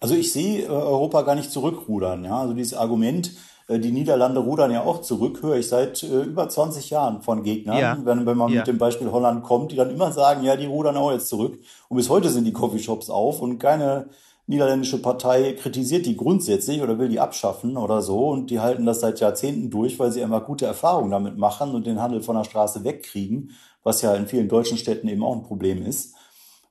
Also 0.00 0.14
ich 0.14 0.32
sehe 0.32 0.68
Europa 0.68 1.22
gar 1.22 1.36
nicht 1.36 1.50
zurückrudern. 1.50 2.24
Ja? 2.24 2.40
Also 2.40 2.54
dieses 2.54 2.74
Argument, 2.74 3.32
die 3.68 3.92
Niederlande 3.92 4.40
rudern 4.40 4.70
ja 4.70 4.82
auch 4.82 5.00
zurück, 5.00 5.42
höre 5.42 5.56
ich 5.56 5.68
seit 5.68 6.02
äh, 6.02 6.22
über 6.22 6.48
20 6.48 6.90
Jahren 6.90 7.22
von 7.22 7.42
Gegnern, 7.42 7.78
ja. 7.78 7.98
wenn, 8.04 8.26
wenn 8.26 8.36
man 8.36 8.50
ja. 8.50 8.58
mit 8.58 8.66
dem 8.66 8.78
Beispiel 8.78 9.10
Holland 9.10 9.42
kommt, 9.42 9.72
die 9.72 9.76
dann 9.76 9.90
immer 9.90 10.12
sagen, 10.12 10.42
ja, 10.42 10.56
die 10.56 10.66
rudern 10.66 10.96
auch 10.96 11.12
jetzt 11.12 11.28
zurück. 11.28 11.58
Und 11.88 11.96
bis 11.96 12.08
heute 12.08 12.28
sind 12.28 12.44
die 12.44 12.52
Coffeeshops 12.52 13.10
auf 13.10 13.40
und 13.40 13.58
keine 13.58 14.06
niederländische 14.46 15.00
Partei 15.00 15.52
kritisiert 15.52 16.06
die 16.06 16.16
grundsätzlich 16.16 16.82
oder 16.82 16.98
will 16.98 17.08
die 17.08 17.20
abschaffen 17.20 17.76
oder 17.76 18.02
so. 18.02 18.28
Und 18.28 18.50
die 18.50 18.60
halten 18.60 18.86
das 18.86 19.00
seit 19.00 19.20
Jahrzehnten 19.20 19.70
durch, 19.70 19.98
weil 19.98 20.12
sie 20.12 20.20
immer 20.20 20.40
gute 20.40 20.66
Erfahrungen 20.66 21.10
damit 21.10 21.38
machen 21.38 21.74
und 21.74 21.86
den 21.86 22.00
Handel 22.00 22.22
von 22.22 22.36
der 22.36 22.44
Straße 22.44 22.84
wegkriegen, 22.84 23.52
was 23.82 24.02
ja 24.02 24.14
in 24.14 24.26
vielen 24.26 24.48
deutschen 24.48 24.78
Städten 24.78 25.08
eben 25.08 25.24
auch 25.24 25.34
ein 25.34 25.42
Problem 25.42 25.84
ist. 25.84 26.14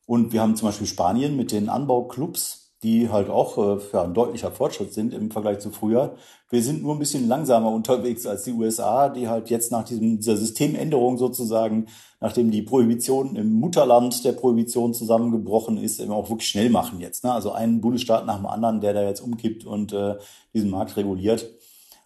Und 0.06 0.34
wir 0.34 0.42
haben 0.42 0.56
zum 0.56 0.68
Beispiel 0.68 0.88
Spanien 0.88 1.38
mit 1.38 1.52
den 1.52 1.70
Anbauclubs, 1.70 2.61
die 2.84 3.10
halt 3.10 3.30
auch 3.30 3.58
äh, 3.58 3.80
ja, 3.94 4.04
ein 4.04 4.14
deutlicher 4.14 4.52
Fortschritt 4.52 4.94
sind 4.94 5.14
im 5.14 5.30
Vergleich 5.30 5.60
zu 5.60 5.70
früher. 5.70 6.16
Wir 6.50 6.64
sind 6.64 6.82
nur 6.82 6.96
ein 6.96 7.00
bisschen 7.00 7.28
langsamer 7.28 7.72
unterwegs 7.72 8.26
als 8.26 8.44
die 8.44 8.54
USA, 8.54 9.10
die 9.10 9.28
halt 9.28 9.50
jetzt 9.50 9.72
nach 9.72 9.84
diesem, 9.84 10.18
dieser 10.18 10.36
Systemänderung 10.36 11.18
sozusagen, 11.18 11.88
nachdem 12.20 12.50
die 12.50 12.64
Prohibition 12.64 13.36
im 13.36 13.54
Mutterland 13.54 14.26
der 14.26 14.32
Prohibition 14.32 14.94
zusammengebrochen 14.94 15.78
ist, 15.78 16.00
eben 16.00 16.12
auch 16.12 16.30
wirklich 16.30 16.50
schnell 16.50 16.72
machen 16.72 17.00
jetzt. 17.00 17.24
Ne? 17.24 17.32
Also 17.32 17.52
einen 17.52 17.82
Bundesstaat 17.82 18.26
nach 18.26 18.38
dem 18.38 18.48
anderen, 18.48 18.82
der 18.82 18.94
da 18.94 19.04
jetzt 19.04 19.22
umkippt 19.22 19.64
und 19.64 19.94
äh, 19.94 20.16
diesen 20.54 20.72
Markt 20.72 20.98
reguliert. 20.98 21.48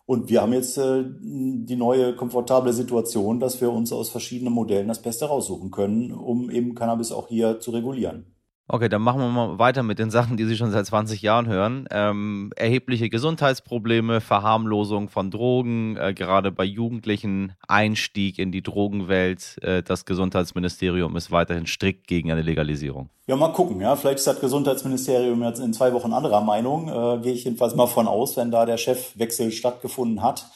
Und 0.06 0.30
wir 0.30 0.42
haben 0.42 0.54
jetzt 0.54 0.78
äh, 0.78 1.04
die 1.22 1.76
neue 1.76 2.16
komfortable 2.16 2.74
Situation, 2.74 3.40
dass 3.40 3.62
wir 3.62 3.72
uns 3.72 3.92
aus 3.92 4.10
verschiedenen 4.10 4.54
Modellen 4.54 4.90
das 4.90 5.02
Beste 5.02 5.26
raussuchen 5.26 5.72
können, 5.72 6.12
um 6.12 6.52
eben 6.52 6.76
Cannabis 6.76 7.12
auch 7.12 7.30
hier 7.30 7.60
zu 7.60 7.72
regulieren. 7.72 8.35
Okay, 8.68 8.90
dann 8.90 9.04
machen 9.04 9.22
wir 9.22 9.30
mal 9.30 9.60
weiter 9.60 9.84
mit 9.84 10.00
den 10.00 10.10
Sachen, 10.10 10.38
die 10.38 10.46
Sie 10.46 10.58
schon 10.58 10.72
seit 10.72 10.88
20 10.88 11.22
Jahren 11.22 11.46
hören. 11.48 11.88
Ähm, 11.92 12.52
erhebliche 12.56 13.10
Gesundheitsprobleme, 13.10 14.22
Verharmlosung 14.22 15.10
von 15.10 15.30
Drogen, 15.30 15.98
äh, 15.98 16.16
gerade 16.16 16.52
bei 16.52 16.64
Jugendlichen, 16.64 17.54
Einstieg 17.68 18.40
in 18.40 18.52
die 18.52 18.64
Drogenwelt. 18.64 19.62
Äh, 19.62 19.84
das 19.84 20.06
Gesundheitsministerium 20.06 21.16
ist 21.16 21.30
weiterhin 21.30 21.68
strikt 21.68 22.08
gegen 22.08 22.32
eine 22.32 22.42
Legalisierung. 22.42 23.10
Ja, 23.28 23.36
mal 23.36 23.54
gucken. 23.54 23.82
Ja, 23.82 23.96
vielleicht 23.96 24.18
ist 24.18 24.28
das 24.28 24.40
Gesundheitsministerium 24.40 25.44
jetzt 25.44 25.60
in 25.60 25.72
zwei 25.72 25.94
Wochen 25.94 26.12
anderer 26.12 26.42
Meinung. 26.42 26.88
Äh, 26.88 27.22
Gehe 27.22 27.34
ich 27.34 27.44
jedenfalls 27.44 27.76
mal 27.76 27.86
von 27.86 28.08
aus, 28.08 28.36
wenn 28.36 28.50
da 28.50 28.66
der 28.66 28.78
Chefwechsel 28.78 29.52
stattgefunden 29.52 30.24
hat. 30.24 30.48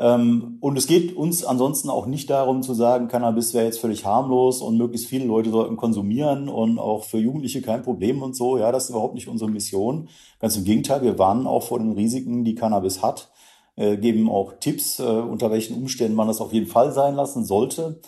Ähm, 0.00 0.56
und 0.60 0.76
es 0.78 0.86
geht 0.86 1.14
uns 1.14 1.44
ansonsten 1.44 1.90
auch 1.90 2.06
nicht 2.06 2.30
darum 2.30 2.62
zu 2.62 2.72
sagen, 2.72 3.08
Cannabis 3.08 3.52
wäre 3.52 3.66
jetzt 3.66 3.80
völlig 3.80 4.06
harmlos 4.06 4.62
und 4.62 4.78
möglichst 4.78 5.08
viele 5.08 5.26
Leute 5.26 5.50
sollten 5.50 5.76
konsumieren 5.76 6.48
und 6.48 6.78
auch 6.78 7.04
für 7.04 7.18
Jugendliche 7.18 7.60
kein 7.60 7.82
Problem 7.82 8.22
und 8.22 8.34
so. 8.34 8.56
Ja, 8.56 8.72
das 8.72 8.84
ist 8.84 8.90
überhaupt 8.90 9.12
nicht 9.12 9.28
unsere 9.28 9.50
Mission. 9.50 10.08
Ganz 10.38 10.56
im 10.56 10.64
Gegenteil, 10.64 11.02
wir 11.02 11.18
warnen 11.18 11.46
auch 11.46 11.64
vor 11.64 11.80
den 11.80 11.92
Risiken, 11.92 12.46
die 12.46 12.54
Cannabis 12.54 13.02
hat, 13.02 13.30
äh, 13.76 13.98
geben 13.98 14.30
auch 14.30 14.54
Tipps, 14.58 15.00
äh, 15.00 15.02
unter 15.02 15.50
welchen 15.50 15.76
Umständen 15.76 16.16
man 16.16 16.28
das 16.28 16.40
auf 16.40 16.54
jeden 16.54 16.66
Fall 16.66 16.92
sein 16.92 17.14
lassen 17.14 17.44
sollte 17.44 18.00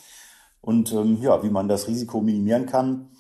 und 0.63 0.95
ähm, 0.95 1.19
ja, 1.21 1.43
wie 1.43 1.51
man 1.51 1.69
das 1.69 1.89
Risiko 1.89 2.23
minimieren 2.23 2.65
kann. 2.65 3.11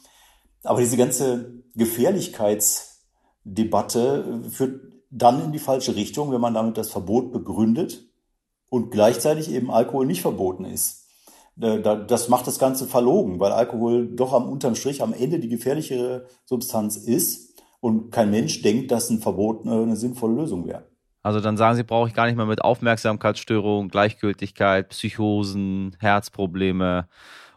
Aber 0.62 0.80
diese 0.80 0.96
ganze 0.96 1.62
Gefährlichkeitsdebatte 1.74 4.44
führt 4.48 4.80
dann 5.10 5.44
in 5.44 5.52
die 5.52 5.58
falsche 5.58 5.94
Richtung, 5.94 6.32
wenn 6.32 6.40
man 6.40 6.54
damit 6.54 6.78
das 6.78 6.88
Verbot 6.88 7.32
begründet 7.32 8.08
und 8.72 8.90
gleichzeitig 8.90 9.50
eben 9.50 9.70
Alkohol 9.70 10.06
nicht 10.06 10.22
verboten 10.22 10.64
ist. 10.64 11.06
Das 11.56 12.30
macht 12.30 12.46
das 12.46 12.58
Ganze 12.58 12.86
verlogen, 12.86 13.38
weil 13.38 13.52
Alkohol 13.52 14.08
doch 14.08 14.32
am 14.32 14.48
unterm 14.48 14.76
Strich 14.76 15.02
am 15.02 15.12
Ende 15.12 15.40
die 15.40 15.50
gefährlichere 15.50 16.24
Substanz 16.46 16.96
ist 16.96 17.60
und 17.80 18.10
kein 18.10 18.30
Mensch 18.30 18.62
denkt, 18.62 18.90
dass 18.90 19.10
ein 19.10 19.18
Verbot 19.18 19.66
eine 19.66 19.94
sinnvolle 19.94 20.36
Lösung 20.36 20.66
wäre. 20.66 20.86
Also 21.22 21.40
dann 21.40 21.58
sagen 21.58 21.76
Sie, 21.76 21.82
brauche 21.82 22.08
ich 22.08 22.14
gar 22.14 22.24
nicht 22.24 22.36
mehr 22.36 22.46
mit 22.46 22.62
Aufmerksamkeitsstörungen, 22.64 23.90
Gleichgültigkeit, 23.90 24.88
Psychosen, 24.88 25.94
Herzprobleme 26.00 27.08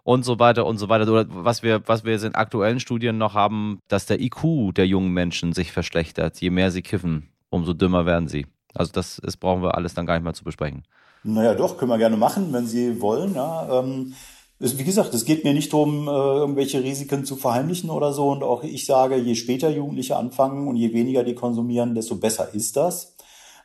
und 0.04 0.26
so 0.26 0.38
weiter 0.38 0.66
und 0.66 0.80
so 0.80 0.90
weiter. 0.90 1.10
Oder 1.10 1.28
was 1.30 1.64
wir, 1.64 1.88
was 1.88 2.04
wir 2.04 2.12
jetzt 2.12 2.26
in 2.26 2.36
aktuellen 2.36 2.82
Studien 2.82 3.18
noch 3.18 3.36
haben, 3.36 3.80
dass 3.88 4.06
der 4.06 4.20
IQ 4.20 4.74
der 4.76 4.86
jungen 4.86 5.14
Menschen 5.14 5.54
sich 5.54 5.72
verschlechtert. 5.72 6.42
Je 6.42 6.50
mehr 6.50 6.72
sie 6.72 6.82
kiffen, 6.82 7.30
umso 7.50 7.74
dümmer 7.74 8.06
werden 8.06 8.28
sie. 8.28 8.48
Also 8.74 8.92
das 8.92 9.18
ist, 9.20 9.38
brauchen 9.38 9.64
wir 9.64 9.76
alles 9.76 9.94
dann 9.94 10.06
gar 10.06 10.16
nicht 10.16 10.26
mehr 10.26 10.34
zu 10.34 10.44
besprechen. 10.44 10.84
Naja, 11.28 11.56
doch, 11.56 11.78
können 11.78 11.90
wir 11.90 11.98
gerne 11.98 12.18
machen, 12.18 12.54
wenn 12.54 12.68
Sie 12.68 13.02
wollen. 13.02 13.34
Ja. 13.34 13.80
Ähm, 13.80 14.14
wie 14.60 14.84
gesagt, 14.84 15.12
es 15.16 15.26
geht 15.26 15.44
mir 15.44 15.54
nicht 15.56 15.74
darum, 15.74 16.08
äh, 16.08 16.12
irgendwelche 16.12 16.84
Risiken 16.84 17.26
zu 17.26 17.36
verheimlichen 17.36 17.90
oder 17.90 18.14
so. 18.14 18.30
Und 18.30 18.44
auch 18.44 18.64
ich 18.64 18.86
sage, 18.86 19.16
je 19.16 19.34
später 19.34 19.72
Jugendliche 19.72 20.18
anfangen 20.18 20.68
und 20.68 20.76
je 20.76 20.94
weniger 20.94 21.24
die 21.24 21.34
konsumieren, 21.34 21.96
desto 21.96 22.16
besser 22.16 22.54
ist 22.54 22.78
das. 22.78 23.16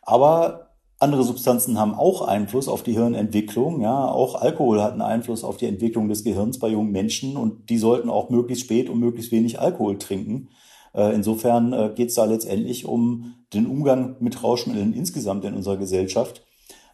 Aber 0.02 0.70
andere 0.98 1.22
Substanzen 1.22 1.78
haben 1.78 1.94
auch 1.94 2.22
Einfluss 2.22 2.66
auf 2.66 2.82
die 2.82 2.94
Hirnentwicklung. 2.94 3.82
Ja, 3.82 4.06
auch 4.06 4.36
Alkohol 4.36 4.80
hat 4.82 4.92
einen 4.92 5.02
Einfluss 5.02 5.44
auf 5.44 5.58
die 5.58 5.66
Entwicklung 5.66 6.08
des 6.08 6.24
Gehirns 6.24 6.58
bei 6.58 6.68
jungen 6.68 6.92
Menschen 6.92 7.36
und 7.36 7.68
die 7.68 7.78
sollten 7.78 8.08
auch 8.08 8.30
möglichst 8.30 8.64
spät 8.64 8.88
und 8.88 9.00
möglichst 9.00 9.32
wenig 9.32 9.60
Alkohol 9.60 9.98
trinken. 9.98 10.48
Äh, 10.94 11.14
insofern 11.14 11.74
äh, 11.74 11.92
geht 11.94 12.08
es 12.08 12.14
da 12.14 12.24
letztendlich 12.24 12.86
um 12.86 13.34
den 13.52 13.66
Umgang 13.66 14.16
mit 14.20 14.42
Rauschmitteln 14.42 14.94
insgesamt 14.94 15.44
in 15.44 15.52
unserer 15.52 15.76
Gesellschaft. 15.76 16.42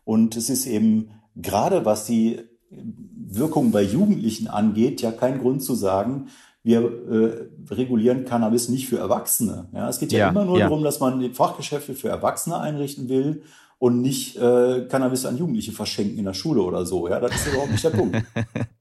Und 0.06 0.36
es 0.36 0.50
ist 0.50 0.66
eben 0.66 1.10
gerade 1.34 1.84
was 1.84 2.06
die 2.06 2.38
Wirkung 2.70 3.72
bei 3.72 3.82
Jugendlichen 3.82 4.46
angeht, 4.46 5.02
ja 5.02 5.10
kein 5.10 5.40
Grund 5.40 5.62
zu 5.62 5.74
sagen, 5.74 6.28
wir 6.62 6.80
äh, 6.80 7.74
regulieren 7.74 8.24
Cannabis 8.24 8.68
nicht 8.68 8.88
für 8.88 8.98
Erwachsene. 8.98 9.68
Ja, 9.74 9.88
es 9.88 9.98
geht 9.98 10.12
ja, 10.12 10.18
ja 10.20 10.28
immer 10.30 10.44
nur 10.44 10.58
ja. 10.58 10.68
darum, 10.68 10.84
dass 10.84 11.00
man 11.00 11.34
Fachgeschäfte 11.34 11.94
für 11.94 12.08
Erwachsene 12.08 12.58
einrichten 12.58 13.08
will 13.08 13.42
und 13.78 14.00
nicht 14.00 14.36
äh, 14.36 14.86
Cannabis 14.88 15.26
an 15.26 15.38
Jugendliche 15.38 15.72
verschenken 15.72 16.18
in 16.18 16.24
der 16.24 16.34
Schule 16.34 16.62
oder 16.62 16.86
so. 16.86 17.08
Ja, 17.08 17.18
das 17.18 17.34
ist 17.34 17.48
überhaupt 17.48 17.72
nicht 17.72 17.84
der 17.84 17.90
Punkt. 17.90 18.16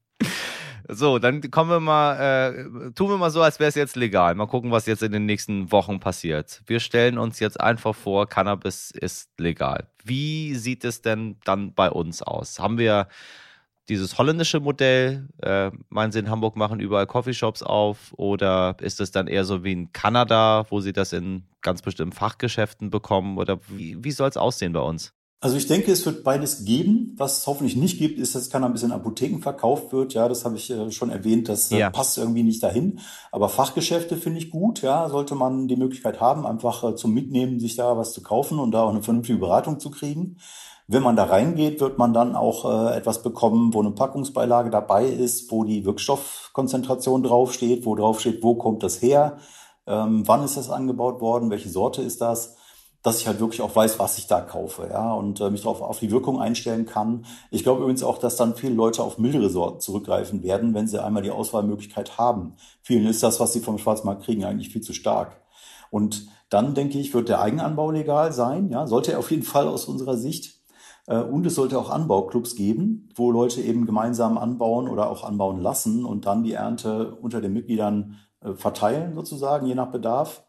So, 0.88 1.18
dann 1.18 1.50
kommen 1.50 1.70
wir 1.70 1.80
mal, 1.80 2.16
äh, 2.16 2.92
tun 2.92 3.08
wir 3.08 3.16
mal 3.16 3.30
so, 3.30 3.42
als 3.42 3.58
wäre 3.58 3.68
es 3.68 3.74
jetzt 3.74 3.96
legal. 3.96 4.34
Mal 4.36 4.46
gucken, 4.46 4.70
was 4.70 4.86
jetzt 4.86 5.02
in 5.02 5.10
den 5.10 5.26
nächsten 5.26 5.72
Wochen 5.72 5.98
passiert. 5.98 6.62
Wir 6.66 6.78
stellen 6.78 7.18
uns 7.18 7.40
jetzt 7.40 7.60
einfach 7.60 7.94
vor, 7.94 8.28
Cannabis 8.28 8.92
ist 8.92 9.30
legal. 9.38 9.88
Wie 10.04 10.54
sieht 10.54 10.84
es 10.84 11.02
denn 11.02 11.38
dann 11.44 11.74
bei 11.74 11.90
uns 11.90 12.22
aus? 12.22 12.60
Haben 12.60 12.78
wir 12.78 13.08
dieses 13.88 14.16
holländische 14.18 14.60
Modell? 14.60 15.28
Äh, 15.42 15.72
meinen 15.88 16.12
Sie, 16.12 16.20
in 16.20 16.30
Hamburg 16.30 16.56
machen 16.56 16.78
überall 16.78 17.06
Coffeeshops 17.06 17.64
auf? 17.64 18.12
Oder 18.16 18.76
ist 18.80 19.00
es 19.00 19.10
dann 19.10 19.26
eher 19.26 19.44
so 19.44 19.64
wie 19.64 19.72
in 19.72 19.92
Kanada, 19.92 20.66
wo 20.70 20.80
Sie 20.80 20.92
das 20.92 21.12
in 21.12 21.44
ganz 21.62 21.82
bestimmten 21.82 22.14
Fachgeschäften 22.14 22.90
bekommen? 22.90 23.38
Oder 23.38 23.58
wie, 23.68 24.02
wie 24.04 24.12
soll 24.12 24.28
es 24.28 24.36
aussehen 24.36 24.72
bei 24.72 24.80
uns? 24.80 25.12
Also 25.46 25.58
ich 25.58 25.68
denke, 25.68 25.92
es 25.92 26.04
wird 26.04 26.24
beides 26.24 26.64
geben. 26.64 27.14
Was 27.18 27.38
es 27.38 27.46
hoffentlich 27.46 27.76
nicht 27.76 27.98
gibt, 27.98 28.18
ist, 28.18 28.34
dass 28.34 28.50
Cannabis 28.50 28.82
in 28.82 28.90
Apotheken 28.90 29.38
verkauft 29.40 29.92
wird. 29.92 30.12
Ja, 30.12 30.28
das 30.28 30.44
habe 30.44 30.56
ich 30.56 30.72
äh, 30.72 30.90
schon 30.90 31.08
erwähnt. 31.08 31.48
Das 31.48 31.70
äh, 31.70 31.78
ja. 31.78 31.90
passt 31.90 32.18
irgendwie 32.18 32.42
nicht 32.42 32.64
dahin. 32.64 32.98
Aber 33.30 33.48
Fachgeschäfte 33.48 34.16
finde 34.16 34.40
ich 34.40 34.50
gut. 34.50 34.82
Ja, 34.82 35.08
sollte 35.08 35.36
man 35.36 35.68
die 35.68 35.76
Möglichkeit 35.76 36.20
haben, 36.20 36.48
einfach 36.48 36.82
äh, 36.82 36.96
zum 36.96 37.14
Mitnehmen 37.14 37.60
sich 37.60 37.76
da 37.76 37.96
was 37.96 38.12
zu 38.12 38.24
kaufen 38.24 38.58
und 38.58 38.72
da 38.72 38.82
auch 38.82 38.90
eine 38.90 39.04
vernünftige 39.04 39.38
Beratung 39.38 39.78
zu 39.78 39.92
kriegen. 39.92 40.38
Wenn 40.88 41.04
man 41.04 41.14
da 41.14 41.22
reingeht, 41.22 41.80
wird 41.80 41.96
man 41.96 42.12
dann 42.12 42.34
auch 42.34 42.90
etwas 42.90 43.22
bekommen, 43.22 43.72
wo 43.72 43.80
eine 43.80 43.92
Packungsbeilage 43.92 44.70
dabei 44.70 45.06
ist, 45.06 45.50
wo 45.52 45.62
die 45.62 45.84
Wirkstoffkonzentration 45.84 47.22
draufsteht, 47.22 47.86
wo 47.86 47.94
draufsteht, 47.94 48.42
wo 48.42 48.56
kommt 48.56 48.82
das 48.82 49.00
her, 49.00 49.38
ähm, 49.86 50.22
wann 50.26 50.44
ist 50.44 50.56
das 50.56 50.70
angebaut 50.70 51.20
worden, 51.20 51.50
welche 51.50 51.68
Sorte 51.68 52.02
ist 52.02 52.20
das 52.20 52.56
dass 53.06 53.20
ich 53.20 53.28
halt 53.28 53.38
wirklich 53.38 53.62
auch 53.62 53.76
weiß, 53.76 54.00
was 54.00 54.18
ich 54.18 54.26
da 54.26 54.40
kaufe, 54.40 54.88
ja, 54.90 55.12
und 55.12 55.40
äh, 55.40 55.48
mich 55.48 55.62
darauf 55.62 55.80
auf 55.80 56.00
die 56.00 56.10
Wirkung 56.10 56.40
einstellen 56.40 56.86
kann. 56.86 57.24
Ich 57.52 57.62
glaube 57.62 57.82
übrigens 57.82 58.02
auch, 58.02 58.18
dass 58.18 58.34
dann 58.34 58.56
viele 58.56 58.74
Leute 58.74 59.04
auf 59.04 59.16
mildere 59.16 59.48
Sorten 59.48 59.78
zurückgreifen 59.78 60.42
werden, 60.42 60.74
wenn 60.74 60.88
sie 60.88 61.02
einmal 61.02 61.22
die 61.22 61.30
Auswahlmöglichkeit 61.30 62.18
haben. 62.18 62.54
Vielen 62.82 63.06
ist 63.06 63.22
das, 63.22 63.38
was 63.38 63.52
sie 63.52 63.60
vom 63.60 63.78
Schwarzmarkt 63.78 64.24
kriegen, 64.24 64.44
eigentlich 64.44 64.70
viel 64.70 64.82
zu 64.82 64.92
stark. 64.92 65.40
Und 65.90 66.26
dann 66.48 66.74
denke 66.74 66.98
ich, 66.98 67.14
wird 67.14 67.28
der 67.28 67.40
Eigenanbau 67.40 67.92
legal 67.92 68.32
sein, 68.32 68.70
ja, 68.70 68.88
sollte 68.88 69.12
er 69.12 69.20
auf 69.20 69.30
jeden 69.30 69.44
Fall 69.44 69.68
aus 69.68 69.84
unserer 69.84 70.16
Sicht. 70.16 70.56
Äh, 71.06 71.20
und 71.20 71.46
es 71.46 71.54
sollte 71.54 71.78
auch 71.78 71.90
Anbauclubs 71.90 72.56
geben, 72.56 73.08
wo 73.14 73.30
Leute 73.30 73.60
eben 73.60 73.86
gemeinsam 73.86 74.36
anbauen 74.36 74.88
oder 74.88 75.10
auch 75.10 75.22
anbauen 75.22 75.60
lassen 75.60 76.04
und 76.04 76.26
dann 76.26 76.42
die 76.42 76.54
Ernte 76.54 77.14
unter 77.22 77.40
den 77.40 77.52
Mitgliedern 77.52 78.16
äh, 78.40 78.54
verteilen, 78.54 79.14
sozusagen, 79.14 79.66
je 79.66 79.76
nach 79.76 79.92
Bedarf. 79.92 80.42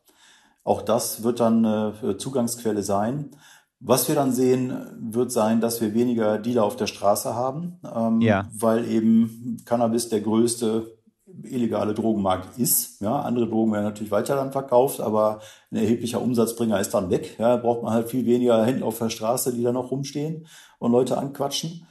Auch 0.68 0.82
das 0.82 1.24
wird 1.24 1.40
dann 1.40 1.66
eine 1.66 2.18
Zugangsquelle 2.18 2.84
sein. 2.84 3.30
Was 3.80 4.10
wir 4.10 4.16
dann 4.16 4.34
sehen, 4.34 4.76
wird 5.00 5.32
sein, 5.32 5.62
dass 5.62 5.80
wir 5.80 5.94
weniger 5.94 6.40
Dealer 6.40 6.66
auf 6.66 6.76
der 6.76 6.88
Straße 6.88 7.34
haben, 7.34 7.80
ähm, 7.96 8.20
ja. 8.20 8.50
weil 8.54 8.86
eben 8.86 9.62
Cannabis 9.64 10.10
der 10.10 10.20
größte 10.20 10.98
illegale 11.44 11.94
Drogenmarkt 11.94 12.58
ist. 12.60 13.00
Ja, 13.00 13.22
andere 13.22 13.48
Drogen 13.48 13.72
werden 13.72 13.86
natürlich 13.86 14.12
weiter 14.12 14.36
dann 14.36 14.52
verkauft, 14.52 15.00
aber 15.00 15.40
ein 15.72 15.78
erheblicher 15.78 16.22
Umsatzbringer 16.22 16.82
ist 16.82 16.94
dann 16.94 17.10
weg. 17.10 17.38
Ja, 17.40 17.56
braucht 17.56 17.84
man 17.84 17.94
halt 17.94 18.10
viel 18.10 18.26
weniger 18.26 18.66
Händler 18.66 18.88
auf 18.88 19.00
der 19.00 19.10
Straße, 19.10 19.54
die 19.54 19.64
da 19.64 19.72
noch 19.72 19.92
rumstehen 19.92 20.48
und 20.80 20.92
Leute 20.92 21.18
anquatschen. 21.18 21.88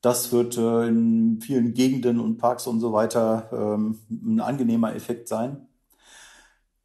Das 0.00 0.32
wird 0.32 0.58
äh, 0.58 0.88
in 0.88 1.40
vielen 1.40 1.72
Gegenden 1.72 2.18
und 2.18 2.38
Parks 2.38 2.66
und 2.66 2.80
so 2.80 2.92
weiter 2.92 3.48
ähm, 3.52 4.00
ein 4.10 4.40
angenehmer 4.40 4.92
Effekt 4.92 5.28
sein. 5.28 5.68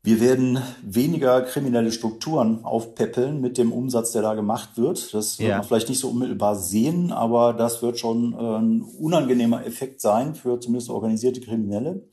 Wir 0.08 0.22
werden 0.22 0.64
weniger 0.84 1.42
kriminelle 1.42 1.92
Strukturen 1.92 2.64
aufpäppeln 2.64 3.42
mit 3.42 3.58
dem 3.58 3.74
Umsatz, 3.74 4.14
der 4.14 4.22
da 4.22 4.36
gemacht 4.36 4.78
wird. 4.78 5.14
Das 5.14 5.38
wird 5.38 5.50
man 5.50 5.66
vielleicht 5.66 5.90
nicht 5.90 6.00
so 6.00 6.08
unmittelbar 6.08 6.56
sehen, 6.56 7.12
aber 7.12 7.52
das 7.52 7.82
wird 7.82 8.00
schon 8.00 8.32
äh, 8.32 8.38
ein 8.38 8.84
unangenehmer 8.84 9.66
Effekt 9.66 10.00
sein 10.00 10.34
für 10.34 10.62
zumindest 10.62 10.92
organisierte 10.92 11.42
Kriminelle. 11.42 12.08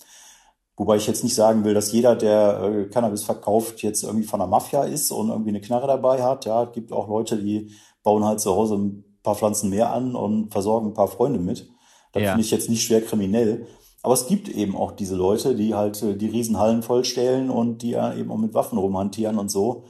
Wobei 0.76 0.96
ich 0.96 1.06
jetzt 1.06 1.22
nicht 1.22 1.36
sagen 1.36 1.62
will, 1.62 1.72
dass 1.72 1.92
jeder, 1.92 2.16
der 2.16 2.62
äh, 2.64 2.84
Cannabis 2.86 3.22
verkauft, 3.22 3.80
jetzt 3.84 4.02
irgendwie 4.02 4.26
von 4.26 4.40
der 4.40 4.48
Mafia 4.48 4.82
ist 4.82 5.12
und 5.12 5.28
irgendwie 5.28 5.50
eine 5.50 5.60
Knarre 5.60 5.86
dabei 5.86 6.20
hat. 6.20 6.46
Ja, 6.46 6.64
es 6.64 6.72
gibt 6.72 6.90
auch 6.90 7.06
Leute, 7.06 7.36
die 7.36 7.70
bauen 8.02 8.24
halt 8.24 8.40
zu 8.40 8.56
Hause 8.56 8.74
ein 8.74 9.04
paar 9.22 9.36
Pflanzen 9.36 9.70
mehr 9.70 9.92
an 9.92 10.16
und 10.16 10.50
versorgen 10.50 10.88
ein 10.88 10.94
paar 10.94 11.06
Freunde 11.06 11.38
mit. 11.38 11.70
Das 12.10 12.24
ja. 12.24 12.30
finde 12.30 12.44
ich 12.44 12.50
jetzt 12.50 12.68
nicht 12.68 12.82
schwer 12.82 13.02
kriminell. 13.02 13.68
Aber 14.04 14.12
es 14.12 14.26
gibt 14.26 14.50
eben 14.50 14.76
auch 14.76 14.92
diese 14.92 15.16
Leute, 15.16 15.54
die 15.54 15.74
halt 15.74 16.02
äh, 16.02 16.14
die 16.14 16.26
Riesenhallen 16.26 16.82
vollstellen 16.82 17.48
und 17.48 17.80
die 17.80 17.92
ja 17.92 18.14
eben 18.14 18.30
auch 18.30 18.36
mit 18.36 18.52
Waffen 18.52 18.76
rumhantieren 18.76 19.38
und 19.38 19.50
so. 19.50 19.84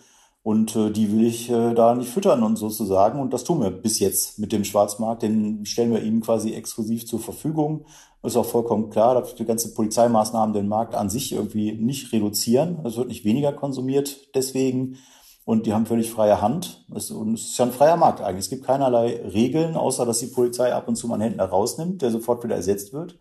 Und 0.45 0.77
äh, 0.77 0.93
die 0.93 1.11
will 1.11 1.27
ich 1.27 1.51
äh, 1.51 1.75
da 1.75 1.97
nicht 1.97 2.11
füttern 2.11 2.45
und 2.45 2.55
sozusagen. 2.55 3.19
Und 3.19 3.35
das 3.35 3.43
tun 3.43 3.61
wir 3.61 3.71
bis 3.73 3.99
jetzt 3.99 4.39
mit 4.39 4.53
dem 4.53 4.63
Schwarzmarkt. 4.63 5.23
Den 5.25 5.67
stellen 5.67 5.91
wir 5.91 6.01
ihnen 6.01 6.21
quasi 6.21 6.53
exklusiv 6.53 7.07
zur 7.07 7.19
Verfügung. 7.19 7.87
Ist 8.23 8.37
auch 8.37 8.47
vollkommen 8.47 8.89
klar, 8.89 9.17
dass 9.17 9.35
die 9.35 9.45
ganze 9.45 9.75
Polizeimaßnahmen 9.75 10.55
den 10.55 10.69
Markt 10.69 10.95
an 10.95 11.11
sich 11.11 11.33
irgendwie 11.33 11.73
nicht 11.73 12.13
reduzieren. 12.13 12.79
Es 12.85 12.97
wird 12.97 13.09
nicht 13.09 13.25
weniger 13.25 13.53
konsumiert 13.53 14.33
deswegen. 14.37 14.97
Und 15.45 15.67
die 15.67 15.73
haben 15.73 15.87
völlig 15.87 16.13
freie 16.13 16.41
Hand. 16.41 16.87
Und 16.89 17.35
es 17.35 17.47
ist 17.47 17.59
ja 17.59 17.65
ein 17.65 17.73
freier 17.73 17.97
Markt 17.97 18.21
eigentlich. 18.21 18.45
Es 18.45 18.51
gibt 18.51 18.65
keinerlei 18.65 19.21
Regeln, 19.25 19.75
außer 19.75 20.07
dass 20.07 20.21
die 20.21 20.29
Polizei 20.29 20.73
ab 20.73 20.87
und 20.87 20.95
zu 20.95 21.09
mal 21.09 21.15
einen 21.15 21.23
Händler 21.31 21.47
rausnimmt, 21.47 22.01
der 22.01 22.13
sofort 22.13 22.45
wieder 22.45 22.55
ersetzt 22.55 22.93
wird. 22.93 23.19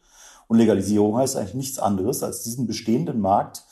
Und 0.48 0.58
Legalisierung 0.58 1.18
heißt 1.18 1.38
eigentlich 1.38 1.56
nichts 1.56 1.80
anderes, 1.80 2.24
als 2.24 2.44
diesen 2.44 2.68
bestehenden 2.68 3.20
Markt 3.20 3.64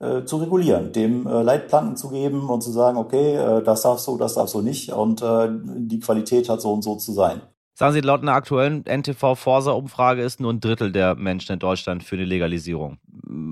äh, 0.00 0.24
zu 0.24 0.36
regulieren, 0.36 0.92
dem 0.92 1.26
äh, 1.26 1.42
Leitplanken 1.42 1.96
zu 1.96 2.10
geben 2.10 2.48
und 2.48 2.62
zu 2.62 2.70
sagen, 2.70 2.98
okay, 2.98 3.36
äh, 3.36 3.62
das 3.62 3.82
darf 3.82 3.98
so, 3.98 4.16
das 4.16 4.34
darf 4.34 4.48
so 4.48 4.60
nicht 4.60 4.92
und 4.92 5.22
äh, 5.22 5.48
die 5.50 6.00
Qualität 6.00 6.48
hat 6.48 6.60
so 6.60 6.72
und 6.72 6.82
so 6.82 6.96
zu 6.96 7.12
sein. 7.12 7.42
Sagen 7.74 7.94
Sie, 7.94 8.00
laut 8.00 8.22
einer 8.22 8.32
aktuellen 8.32 8.84
NTV-Forsa-Umfrage 8.86 10.22
ist 10.22 10.40
nur 10.40 10.52
ein 10.52 10.58
Drittel 10.58 10.90
der 10.90 11.14
Menschen 11.14 11.52
in 11.52 11.58
Deutschland 11.60 12.02
für 12.02 12.16
eine 12.16 12.24
Legalisierung. 12.24 12.98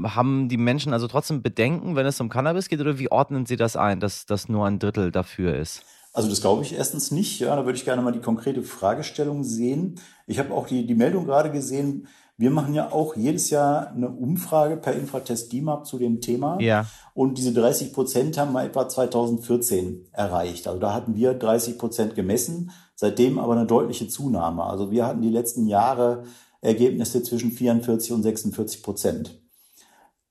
Haben 0.02 0.48
die 0.48 0.56
Menschen 0.56 0.92
also 0.92 1.06
trotzdem 1.06 1.42
Bedenken, 1.42 1.94
wenn 1.94 2.06
es 2.06 2.20
um 2.20 2.28
Cannabis 2.28 2.68
geht, 2.68 2.80
oder 2.80 2.98
wie 2.98 3.10
ordnen 3.10 3.46
Sie 3.46 3.54
das 3.54 3.76
ein, 3.76 4.00
dass 4.00 4.26
das 4.26 4.48
nur 4.48 4.66
ein 4.66 4.80
Drittel 4.80 5.12
dafür 5.12 5.54
ist? 5.54 5.84
Also 6.12 6.28
das 6.28 6.40
glaube 6.40 6.62
ich 6.62 6.74
erstens 6.74 7.12
nicht. 7.12 7.38
Ja, 7.38 7.54
da 7.54 7.64
würde 7.66 7.78
ich 7.78 7.84
gerne 7.84 8.02
mal 8.02 8.10
die 8.10 8.20
konkrete 8.20 8.62
Fragestellung 8.62 9.44
sehen. 9.44 10.00
Ich 10.26 10.40
habe 10.40 10.52
auch 10.54 10.66
die, 10.66 10.86
die 10.86 10.94
Meldung 10.96 11.24
gerade 11.24 11.52
gesehen, 11.52 12.08
wir 12.38 12.50
machen 12.50 12.74
ja 12.74 12.92
auch 12.92 13.16
jedes 13.16 13.48
Jahr 13.48 13.92
eine 13.92 14.10
Umfrage 14.10 14.76
per 14.76 14.92
Infratest 14.92 15.52
DIMAP 15.52 15.86
zu 15.86 15.98
dem 15.98 16.20
Thema. 16.20 16.60
Ja. 16.60 16.86
Und 17.14 17.38
diese 17.38 17.54
30 17.54 17.94
Prozent 17.94 18.36
haben 18.36 18.52
wir 18.52 18.62
etwa 18.62 18.88
2014 18.88 20.08
erreicht. 20.12 20.68
Also 20.68 20.78
da 20.78 20.92
hatten 20.92 21.14
wir 21.14 21.32
30 21.32 21.78
Prozent 21.78 22.14
gemessen, 22.14 22.72
seitdem 22.94 23.38
aber 23.38 23.54
eine 23.54 23.64
deutliche 23.64 24.08
Zunahme. 24.08 24.64
Also 24.64 24.90
wir 24.90 25.06
hatten 25.06 25.22
die 25.22 25.30
letzten 25.30 25.66
Jahre 25.66 26.24
Ergebnisse 26.60 27.22
zwischen 27.22 27.52
44 27.52 28.12
und 28.12 28.22
46 28.22 28.82
Prozent. 28.82 29.40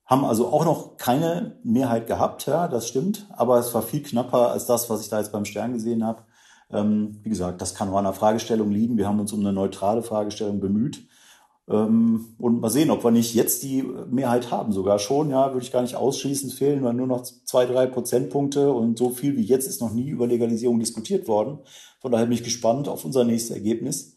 Haben 0.06 0.26
also 0.26 0.50
auch 0.50 0.66
noch 0.66 0.98
keine 0.98 1.58
Mehrheit 1.64 2.06
gehabt, 2.06 2.46
ja, 2.46 2.68
das 2.68 2.88
stimmt, 2.88 3.26
aber 3.32 3.58
es 3.58 3.74
war 3.74 3.82
viel 3.82 4.04
knapper 4.04 4.52
als 4.52 4.68
das, 4.68 4.88
was 4.92 5.02
ich 5.02 5.10
da 5.10 5.18
jetzt 5.18 5.32
beim 5.32 5.46
Stern 5.46 5.74
gesehen 5.74 6.06
habe. 6.06 6.22
Ähm, 6.70 7.20
wie 7.24 7.30
gesagt, 7.30 7.62
das 7.62 7.74
kann 7.74 7.90
nur 7.90 7.98
an 7.98 8.06
einer 8.06 8.14
Fragestellung 8.14 8.70
liegen. 8.70 8.98
Wir 8.98 9.08
haben 9.08 9.20
uns 9.20 9.34
um 9.34 9.40
eine 9.40 9.54
neutrale 9.54 10.04
Fragestellung 10.04 10.60
bemüht. 10.60 11.08
Ähm, 11.70 12.36
und 12.38 12.62
mal 12.62 12.70
sehen, 12.70 12.92
ob 12.92 13.04
wir 13.04 13.12
nicht 13.12 13.34
jetzt 13.34 13.64
die 13.64 13.84
Mehrheit 14.10 14.52
haben, 14.52 14.72
sogar 14.72 15.00
schon, 15.00 15.32
ja, 15.32 15.54
würde 15.54 15.66
ich 15.66 15.72
gar 15.72 15.82
nicht 15.82 15.96
ausschließen. 15.96 16.52
Fehlen 16.52 16.82
nur 16.82 17.08
noch 17.08 17.24
zwei, 17.24 17.66
drei 17.66 17.88
Prozentpunkte 17.88 18.72
und 18.72 18.98
so 18.98 19.10
viel 19.10 19.36
wie 19.36 19.44
jetzt 19.44 19.68
ist 19.68 19.82
noch 19.82 19.94
nie 19.94 20.10
über 20.10 20.28
Legalisierung 20.28 20.80
diskutiert 20.80 21.28
worden. 21.28 21.60
Von 22.00 22.12
daher 22.12 22.28
bin 22.28 22.36
ich 22.36 22.44
gespannt 22.44 22.88
auf 22.88 23.04
unser 23.04 23.24
nächstes 23.24 23.56
Ergebnis. 23.56 24.14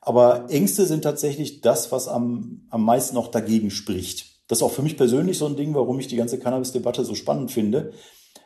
Aber 0.00 0.50
Ängste 0.50 0.86
sind 0.86 1.02
tatsächlich 1.02 1.60
das, 1.60 1.92
was 1.92 2.08
am, 2.08 2.66
am 2.70 2.84
meisten 2.84 3.14
noch 3.14 3.28
dagegen 3.28 3.70
spricht. 3.70 4.32
Das 4.48 4.58
ist 4.58 4.62
auch 4.62 4.72
für 4.72 4.82
mich 4.82 4.96
persönlich 4.96 5.38
so 5.38 5.46
ein 5.46 5.56
Ding, 5.56 5.74
warum 5.74 6.00
ich 6.00 6.08
die 6.08 6.16
ganze 6.16 6.38
Cannabis-Debatte 6.38 7.04
so 7.04 7.14
spannend 7.14 7.52
finde, 7.52 7.92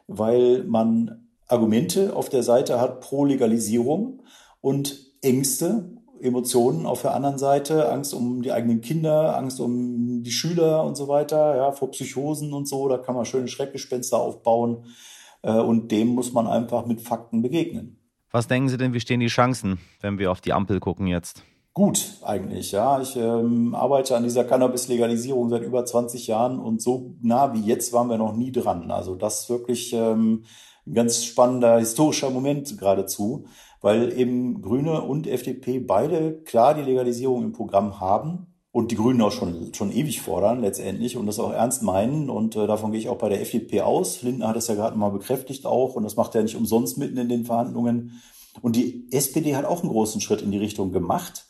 weil 0.07 0.65
man 0.65 1.29
Argumente 1.49 2.15
auf 2.15 2.29
der 2.29 2.43
Seite 2.43 2.81
hat 2.81 3.01
pro 3.01 3.25
Legalisierung 3.25 4.23
und 4.61 5.15
Ängste 5.23 5.96
Emotionen 6.21 6.87
auf 6.87 7.03
der 7.03 7.15
anderen 7.15 7.39
Seite, 7.39 7.91
Angst 7.91 8.15
um 8.15 8.43
die 8.43 8.53
eigenen 8.53 8.81
Kinder, 8.81 9.37
Angst 9.37 9.61
um 9.61 10.23
die 10.23 10.31
Schüler 10.31 10.85
und 10.85 10.97
so 10.97 11.09
weiter, 11.09 11.57
ja, 11.57 11.73
vor 11.73 11.91
Psychosen 11.91 12.53
und 12.53 12.69
so, 12.69 12.89
da 12.89 12.99
kann 12.99 13.15
man 13.15 13.25
schöne 13.25 13.49
Schreckgespenster 13.49 14.19
aufbauen 14.19 14.85
äh, 15.43 15.53
und 15.53 15.91
dem 15.93 16.09
muss 16.09 16.33
man 16.33 16.47
einfach 16.47 16.87
mit 16.87 17.01
Fakten 17.01 17.43
begegnen. 17.43 17.99
Was 18.31 18.49
denken 18.49 18.69
Sie 18.69 18.77
denn, 18.77 18.93
wie 18.93 19.01
stehen 19.01 19.21
die 19.21 19.29
Chancen, 19.29 19.79
wenn 20.01 20.19
wir 20.19 20.31
auf 20.31 20.41
die 20.41 20.53
Ampel 20.53 20.81
gucken 20.81 21.07
jetzt? 21.07 21.43
Gut, 21.73 22.17
eigentlich, 22.23 22.73
ja. 22.73 23.01
Ich 23.03 23.17
ähm, 23.17 23.75
arbeite 23.75 24.17
an 24.17 24.23
dieser 24.23 24.45
Cannabis-Legalisierung 24.45 25.51
seit 25.51 25.63
über 25.63 25.85
20 25.85 26.27
Jahren 26.27 26.59
und 26.59 26.81
so 26.81 27.15
nah 27.21 27.53
wie 27.53 27.61
jetzt 27.61 27.93
waren 27.93 28.09
wir 28.09 28.17
noch 28.17 28.35
nie 28.35 28.51
dran. 28.51 28.91
Also 28.91 29.15
das 29.15 29.43
ist 29.43 29.51
wirklich 29.51 29.93
ähm, 29.93 30.45
ein 30.87 30.95
ganz 30.95 31.23
spannender 31.25 31.79
historischer 31.79 32.31
Moment 32.31 32.79
geradezu 32.79 33.45
weil 33.87 34.19
eben 34.19 34.63
Grüne 34.63 35.03
und 35.03 35.29
FDP 35.29 35.79
beide 35.79 36.43
klar 36.43 36.75
die 36.75 36.83
Legalisierung 36.83 37.45
im 37.45 37.53
Programm 37.53 38.01
haben 38.01 38.49
und 38.73 38.91
die 38.91 38.97
Grünen 38.97 39.23
auch 39.23 39.31
schon, 39.31 39.73
schon 39.75 39.93
ewig 39.93 40.21
fordern 40.21 40.61
letztendlich 40.61 41.17
und 41.17 41.27
das 41.27 41.39
auch 41.39 41.53
ernst 41.53 41.85
meinen 41.85 42.29
und 42.29 42.57
äh, 42.57 42.67
davon 42.67 42.91
gehe 42.91 42.99
ich 42.99 43.09
auch 43.09 43.19
bei 43.19 43.29
der 43.29 43.41
FDP 43.41 43.83
aus. 43.83 44.23
Lindner 44.23 44.49
hat 44.49 44.57
das 44.57 44.67
ja 44.67 44.75
gerade 44.75 44.99
mal 44.99 45.11
bekräftigt 45.11 45.67
auch 45.67 45.95
und 45.95 46.03
das 46.03 46.17
macht 46.17 46.35
er 46.35 46.43
nicht 46.43 46.57
umsonst 46.57 46.99
mitten 46.99 47.17
in 47.17 47.29
den 47.29 47.45
Verhandlungen. 47.45 48.21
Und 48.61 48.75
die 48.75 49.07
SPD 49.13 49.55
hat 49.55 49.67
auch 49.67 49.83
einen 49.83 49.93
großen 49.93 50.21
Schritt 50.21 50.43
in 50.43 50.51
die 50.51 50.59
Richtung 50.59 50.91
gemacht 50.91 51.47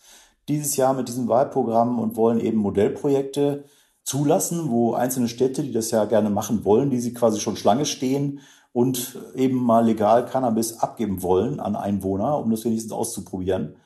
dieses 0.47 0.77
Jahr 0.77 0.93
mit 0.93 1.09
diesem 1.09 1.29
Wahlprogramm 1.29 1.99
und 1.99 2.17
wollen 2.17 2.39
eben 2.39 2.59
Modellprojekte 2.59 3.65
zulassen, 4.05 4.69
wo 4.69 4.93
einzelne 4.93 5.29
Städte, 5.29 5.63
die 5.63 5.73
das 5.73 5.91
ja 5.91 6.05
gerne 6.05 6.29
machen 6.29 6.67
wollen, 6.67 6.91
die 6.91 7.01
sie 7.01 7.15
quasi 7.15 7.41
schon 7.41 7.57
Schlange 7.57 7.87
stehen, 7.87 8.41
und 8.77 9.17
eben 9.35 9.57
mal 9.57 9.87
legal 9.87 10.27
Cannabis 10.27 10.81
abgeben 10.81 11.23
wollen 11.23 11.61
an 11.61 11.77
Einwohner, 11.77 12.39
um 12.39 12.51
das 12.51 12.67
wenigstens 12.67 12.93
auszuprobieren. 12.93 13.77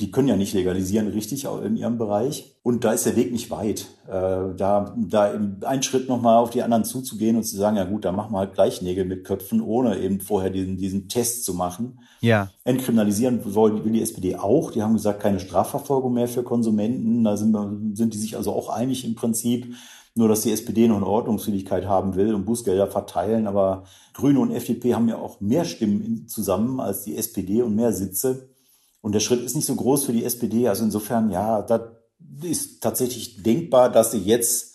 Die 0.00 0.10
können 0.10 0.26
ja 0.28 0.36
nicht 0.36 0.54
legalisieren, 0.54 1.08
richtig, 1.08 1.46
in 1.62 1.76
ihrem 1.76 1.98
Bereich. 1.98 2.54
Und 2.62 2.82
da 2.82 2.92
ist 2.92 3.04
der 3.04 3.14
Weg 3.14 3.30
nicht 3.30 3.50
weit. 3.50 3.88
Äh, 4.06 4.54
da, 4.56 4.94
da 4.96 5.32
einen 5.66 5.82
Schritt 5.82 6.08
nochmal 6.08 6.38
auf 6.38 6.48
die 6.48 6.62
anderen 6.62 6.86
zuzugehen 6.86 7.36
und 7.36 7.42
zu 7.42 7.58
sagen, 7.58 7.76
ja 7.76 7.84
gut, 7.84 8.06
da 8.06 8.12
machen 8.12 8.32
wir 8.32 8.38
halt 8.38 8.54
gleich 8.54 8.80
Nägel 8.80 9.04
mit 9.04 9.24
Köpfen, 9.24 9.60
ohne 9.60 9.98
eben 9.98 10.20
vorher 10.20 10.48
diesen, 10.48 10.78
diesen 10.78 11.10
Test 11.10 11.44
zu 11.44 11.52
machen. 11.52 12.00
Ja. 12.22 12.48
Entkriminalisieren 12.64 13.44
will 13.44 13.92
die 13.92 14.00
SPD 14.00 14.36
auch. 14.36 14.70
Die 14.70 14.82
haben 14.82 14.94
gesagt, 14.94 15.20
keine 15.20 15.40
Strafverfolgung 15.40 16.14
mehr 16.14 16.28
für 16.28 16.42
Konsumenten. 16.42 17.22
Da 17.22 17.36
sind, 17.36 17.52
wir, 17.52 17.70
sind 17.92 18.14
die 18.14 18.18
sich 18.18 18.34
also 18.34 18.52
auch 18.52 18.70
einig 18.70 19.04
im 19.04 19.14
Prinzip. 19.14 19.74
Nur, 20.18 20.28
dass 20.28 20.40
die 20.40 20.50
SPD 20.50 20.88
noch 20.88 20.96
eine 20.96 21.06
Ordnungsfähigkeit 21.06 21.86
haben 21.86 22.16
will 22.16 22.34
und 22.34 22.44
Bußgelder 22.44 22.88
verteilen. 22.88 23.46
Aber 23.46 23.84
Grüne 24.14 24.40
und 24.40 24.50
FDP 24.50 24.96
haben 24.96 25.08
ja 25.08 25.14
auch 25.14 25.40
mehr 25.40 25.64
Stimmen 25.64 26.26
zusammen 26.26 26.80
als 26.80 27.04
die 27.04 27.16
SPD 27.16 27.62
und 27.62 27.76
mehr 27.76 27.92
Sitze. 27.92 28.48
Und 29.00 29.12
der 29.12 29.20
Schritt 29.20 29.44
ist 29.44 29.54
nicht 29.54 29.66
so 29.66 29.76
groß 29.76 30.06
für 30.06 30.12
die 30.12 30.24
SPD. 30.24 30.66
Also 30.66 30.82
insofern, 30.82 31.30
ja, 31.30 31.62
das 31.62 31.82
ist 32.42 32.82
tatsächlich 32.82 33.44
denkbar, 33.44 33.92
dass 33.92 34.10
sie 34.10 34.18
jetzt 34.18 34.74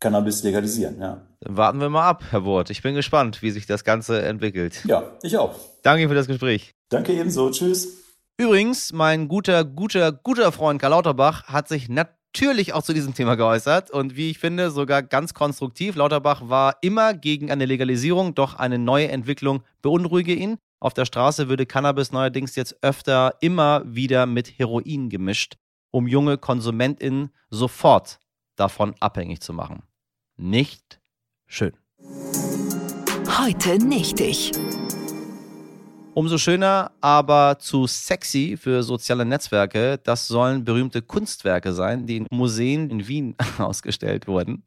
Cannabis 0.00 0.42
legalisieren, 0.44 0.98
ja. 0.98 1.26
Dann 1.40 1.58
warten 1.58 1.78
wir 1.78 1.90
mal 1.90 2.08
ab, 2.08 2.24
Herr 2.30 2.46
Wort. 2.46 2.70
Ich 2.70 2.80
bin 2.80 2.94
gespannt, 2.94 3.42
wie 3.42 3.50
sich 3.50 3.66
das 3.66 3.84
Ganze 3.84 4.22
entwickelt. 4.22 4.82
Ja, 4.86 5.02
ich 5.22 5.36
auch. 5.36 5.56
Danke 5.82 6.08
für 6.08 6.14
das 6.14 6.26
Gespräch. 6.26 6.74
Danke 6.88 7.12
ebenso. 7.12 7.50
Tschüss. 7.50 7.98
Übrigens, 8.38 8.94
mein 8.94 9.28
guter, 9.28 9.62
guter, 9.62 10.10
guter 10.10 10.52
Freund 10.52 10.80
Karl 10.80 10.92
Lauterbach 10.92 11.44
hat 11.48 11.68
sich 11.68 11.90
natürlich 11.90 12.19
natürlich 12.32 12.72
auch 12.74 12.82
zu 12.82 12.92
diesem 12.92 13.12
Thema 13.12 13.34
geäußert 13.34 13.90
und 13.90 14.16
wie 14.16 14.30
ich 14.30 14.38
finde, 14.38 14.70
sogar 14.70 15.02
ganz 15.02 15.34
konstruktiv. 15.34 15.96
Lauterbach 15.96 16.42
war 16.48 16.76
immer 16.80 17.12
gegen 17.12 17.50
eine 17.50 17.66
Legalisierung, 17.66 18.34
doch 18.34 18.54
eine 18.54 18.78
neue 18.78 19.08
Entwicklung 19.08 19.62
beunruhige 19.82 20.34
ihn. 20.34 20.56
Auf 20.78 20.94
der 20.94 21.04
Straße 21.04 21.48
würde 21.48 21.66
Cannabis 21.66 22.12
neuerdings 22.12 22.54
jetzt 22.54 22.76
öfter 22.82 23.34
immer 23.40 23.82
wieder 23.84 24.26
mit 24.26 24.58
Heroin 24.58 25.10
gemischt, 25.10 25.56
um 25.90 26.06
junge 26.06 26.38
KonsumentInnen 26.38 27.30
sofort 27.50 28.20
davon 28.56 28.94
abhängig 29.00 29.40
zu 29.40 29.52
machen. 29.52 29.82
Nicht 30.36 31.00
schön. 31.46 31.72
Heute 33.38 33.84
nicht 33.84 34.20
ich. 34.20 34.52
Umso 36.12 36.38
schöner, 36.38 36.90
aber 37.00 37.58
zu 37.60 37.86
sexy 37.86 38.58
für 38.60 38.82
soziale 38.82 39.24
Netzwerke, 39.24 39.96
das 40.02 40.26
sollen 40.26 40.64
berühmte 40.64 41.02
Kunstwerke 41.02 41.72
sein, 41.72 42.04
die 42.04 42.16
in 42.16 42.26
Museen 42.32 42.90
in 42.90 43.06
Wien 43.06 43.36
ausgestellt 43.58 44.26
wurden. 44.26 44.64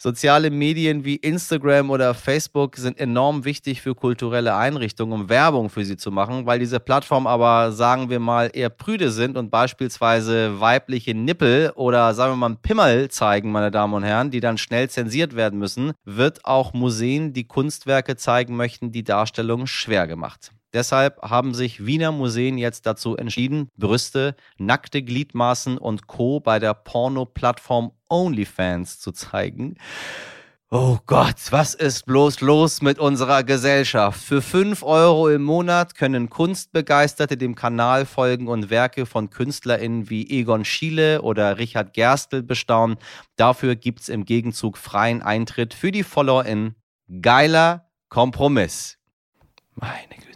Soziale 0.00 0.50
Medien 0.50 1.04
wie 1.04 1.14
Instagram 1.14 1.90
oder 1.90 2.14
Facebook 2.14 2.76
sind 2.76 2.98
enorm 2.98 3.44
wichtig 3.44 3.80
für 3.80 3.94
kulturelle 3.94 4.56
Einrichtungen, 4.56 5.12
um 5.12 5.28
Werbung 5.28 5.70
für 5.70 5.84
sie 5.84 5.96
zu 5.96 6.10
machen, 6.10 6.46
weil 6.46 6.58
diese 6.58 6.80
Plattformen 6.80 7.28
aber, 7.28 7.70
sagen 7.70 8.10
wir 8.10 8.18
mal, 8.18 8.50
eher 8.52 8.68
prüde 8.68 9.12
sind 9.12 9.36
und 9.36 9.50
beispielsweise 9.50 10.60
weibliche 10.60 11.14
Nippel 11.14 11.70
oder 11.76 12.12
sagen 12.12 12.32
wir 12.32 12.48
mal 12.48 12.56
Pimmel 12.60 13.08
zeigen, 13.08 13.52
meine 13.52 13.70
Damen 13.70 13.94
und 13.94 14.02
Herren, 14.02 14.32
die 14.32 14.40
dann 14.40 14.58
schnell 14.58 14.90
zensiert 14.90 15.36
werden 15.36 15.60
müssen, 15.60 15.92
wird 16.04 16.44
auch 16.44 16.72
Museen, 16.72 17.32
die 17.32 17.44
Kunstwerke 17.44 18.16
zeigen 18.16 18.56
möchten, 18.56 18.90
die 18.90 19.04
Darstellung 19.04 19.68
schwer 19.68 20.08
gemacht. 20.08 20.50
Deshalb 20.72 21.20
haben 21.22 21.54
sich 21.54 21.84
Wiener 21.84 22.12
Museen 22.12 22.58
jetzt 22.58 22.86
dazu 22.86 23.16
entschieden, 23.16 23.68
Brüste, 23.76 24.34
nackte 24.58 25.02
Gliedmaßen 25.02 25.78
und 25.78 26.06
Co. 26.06 26.40
bei 26.40 26.58
der 26.58 26.74
Porno-Plattform 26.74 27.92
OnlyFans 28.08 29.00
zu 29.00 29.12
zeigen. 29.12 29.76
Oh 30.74 30.96
Gott, 31.04 31.36
was 31.50 31.74
ist 31.74 32.06
bloß 32.06 32.40
los 32.40 32.80
mit 32.80 32.98
unserer 32.98 33.44
Gesellschaft? 33.44 34.18
Für 34.18 34.40
5 34.40 34.82
Euro 34.82 35.28
im 35.28 35.42
Monat 35.42 35.94
können 35.96 36.30
Kunstbegeisterte 36.30 37.36
dem 37.36 37.54
Kanal 37.54 38.06
folgen 38.06 38.48
und 38.48 38.70
Werke 38.70 39.04
von 39.04 39.28
KünstlerInnen 39.28 40.08
wie 40.08 40.30
Egon 40.30 40.64
Schiele 40.64 41.20
oder 41.20 41.58
Richard 41.58 41.92
Gerstl 41.92 42.42
bestaunen. 42.42 42.96
Dafür 43.36 43.76
gibt's 43.76 44.08
im 44.08 44.24
Gegenzug 44.24 44.78
freien 44.78 45.20
Eintritt 45.20 45.74
für 45.74 45.92
die 45.92 46.04
FollowerInnen. 46.04 46.74
Geiler 47.20 47.90
Kompromiss. 48.08 48.96
Meine 49.74 50.16
Güte. 50.16 50.31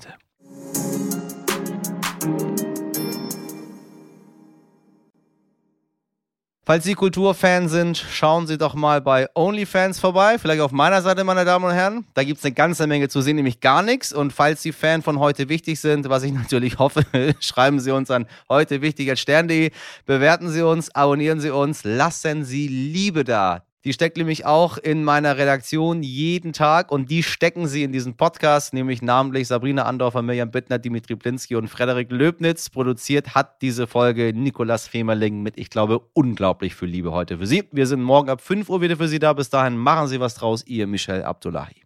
Falls 6.69 6.83
Sie 6.83 6.95
Kulturfan 6.95 7.69
sind, 7.69 7.97
schauen 7.97 8.49
Sie 8.49 8.59
doch 8.59 8.75
mal 8.75 9.01
bei 9.01 9.29
OnlyFans 9.37 10.01
vorbei. 10.01 10.37
Vielleicht 10.37 10.61
auf 10.61 10.73
meiner 10.73 11.01
Seite, 11.01 11.23
meine 11.23 11.45
Damen 11.45 11.67
und 11.67 11.71
Herren. 11.71 12.05
Da 12.15 12.25
gibt 12.25 12.41
es 12.41 12.45
eine 12.45 12.55
ganze 12.55 12.89
Menge 12.89 13.09
zu 13.09 13.21
sehen, 13.21 13.37
nämlich 13.37 13.61
gar 13.61 13.83
nichts. 13.83 14.13
Und 14.13 14.33
falls 14.33 14.63
Sie 14.63 14.73
Fan 14.73 15.01
von 15.01 15.21
heute 15.21 15.49
wichtig 15.49 15.79
sind, 15.79 16.09
was 16.09 16.25
ich 16.25 16.33
natürlich 16.35 16.81
hoffe, 16.81 17.07
schreiben 17.39 17.79
Sie 17.79 17.93
uns 17.93 18.11
an 18.11 18.27
heute 18.49 18.83
wichtig 18.83 19.09
als 19.11 19.21
Stern.de. 19.21 19.71
Bewerten 20.07 20.51
Sie 20.51 20.63
uns, 20.63 20.93
abonnieren 20.93 21.39
Sie 21.39 21.51
uns, 21.51 21.85
lassen 21.85 22.45
Sie 22.45 22.67
Liebe 22.67 23.23
da. 23.23 23.66
Die 23.87 23.93
steckt 23.93 24.17
nämlich 24.17 24.45
auch 24.45 24.79
in 24.79 25.05
meiner 25.05 25.39
Redaktion 25.39 26.03
jeden 26.03 26.53
Tag 26.53 26.91
und 26.91 27.09
die 27.09 27.23
stecken 27.23 27.69
sie 27.69 27.85
in 27.85 27.93
diesen 27.93 28.17
Podcast, 28.17 28.75
nämlich 28.75 29.01
namentlich 29.01 29.47
Sabrina 29.47 29.85
Andorfer, 29.85 30.23
Mirjam 30.23 30.51
Bittner, 30.51 30.81
Dimitri 30.81 31.15
Blinski 31.15 31.55
und 31.55 31.69
Frederik 31.69 32.11
Löbnitz. 32.11 32.69
Produziert 32.69 33.37
hat 33.37 33.63
diese 33.63 33.87
Folge 33.87 34.33
Nikolas 34.35 34.89
Femerling 34.89 35.41
mit, 35.41 35.57
ich 35.57 35.71
glaube, 35.71 36.01
unglaublich 36.15 36.75
viel 36.75 36.89
Liebe 36.89 37.13
heute 37.13 37.39
für 37.39 37.47
Sie. 37.47 37.63
Wir 37.71 37.87
sind 37.87 38.03
morgen 38.03 38.29
ab 38.29 38.41
5 38.41 38.69
Uhr 38.69 38.81
wieder 38.81 38.97
für 38.97 39.07
Sie 39.07 39.21
da. 39.21 39.33
Bis 39.35 39.51
dahin 39.51 39.77
machen 39.77 40.09
Sie 40.09 40.19
was 40.19 40.35
draus. 40.35 40.67
Ihr 40.67 40.89
Michel 40.89 41.23
Abdullahi. 41.23 41.77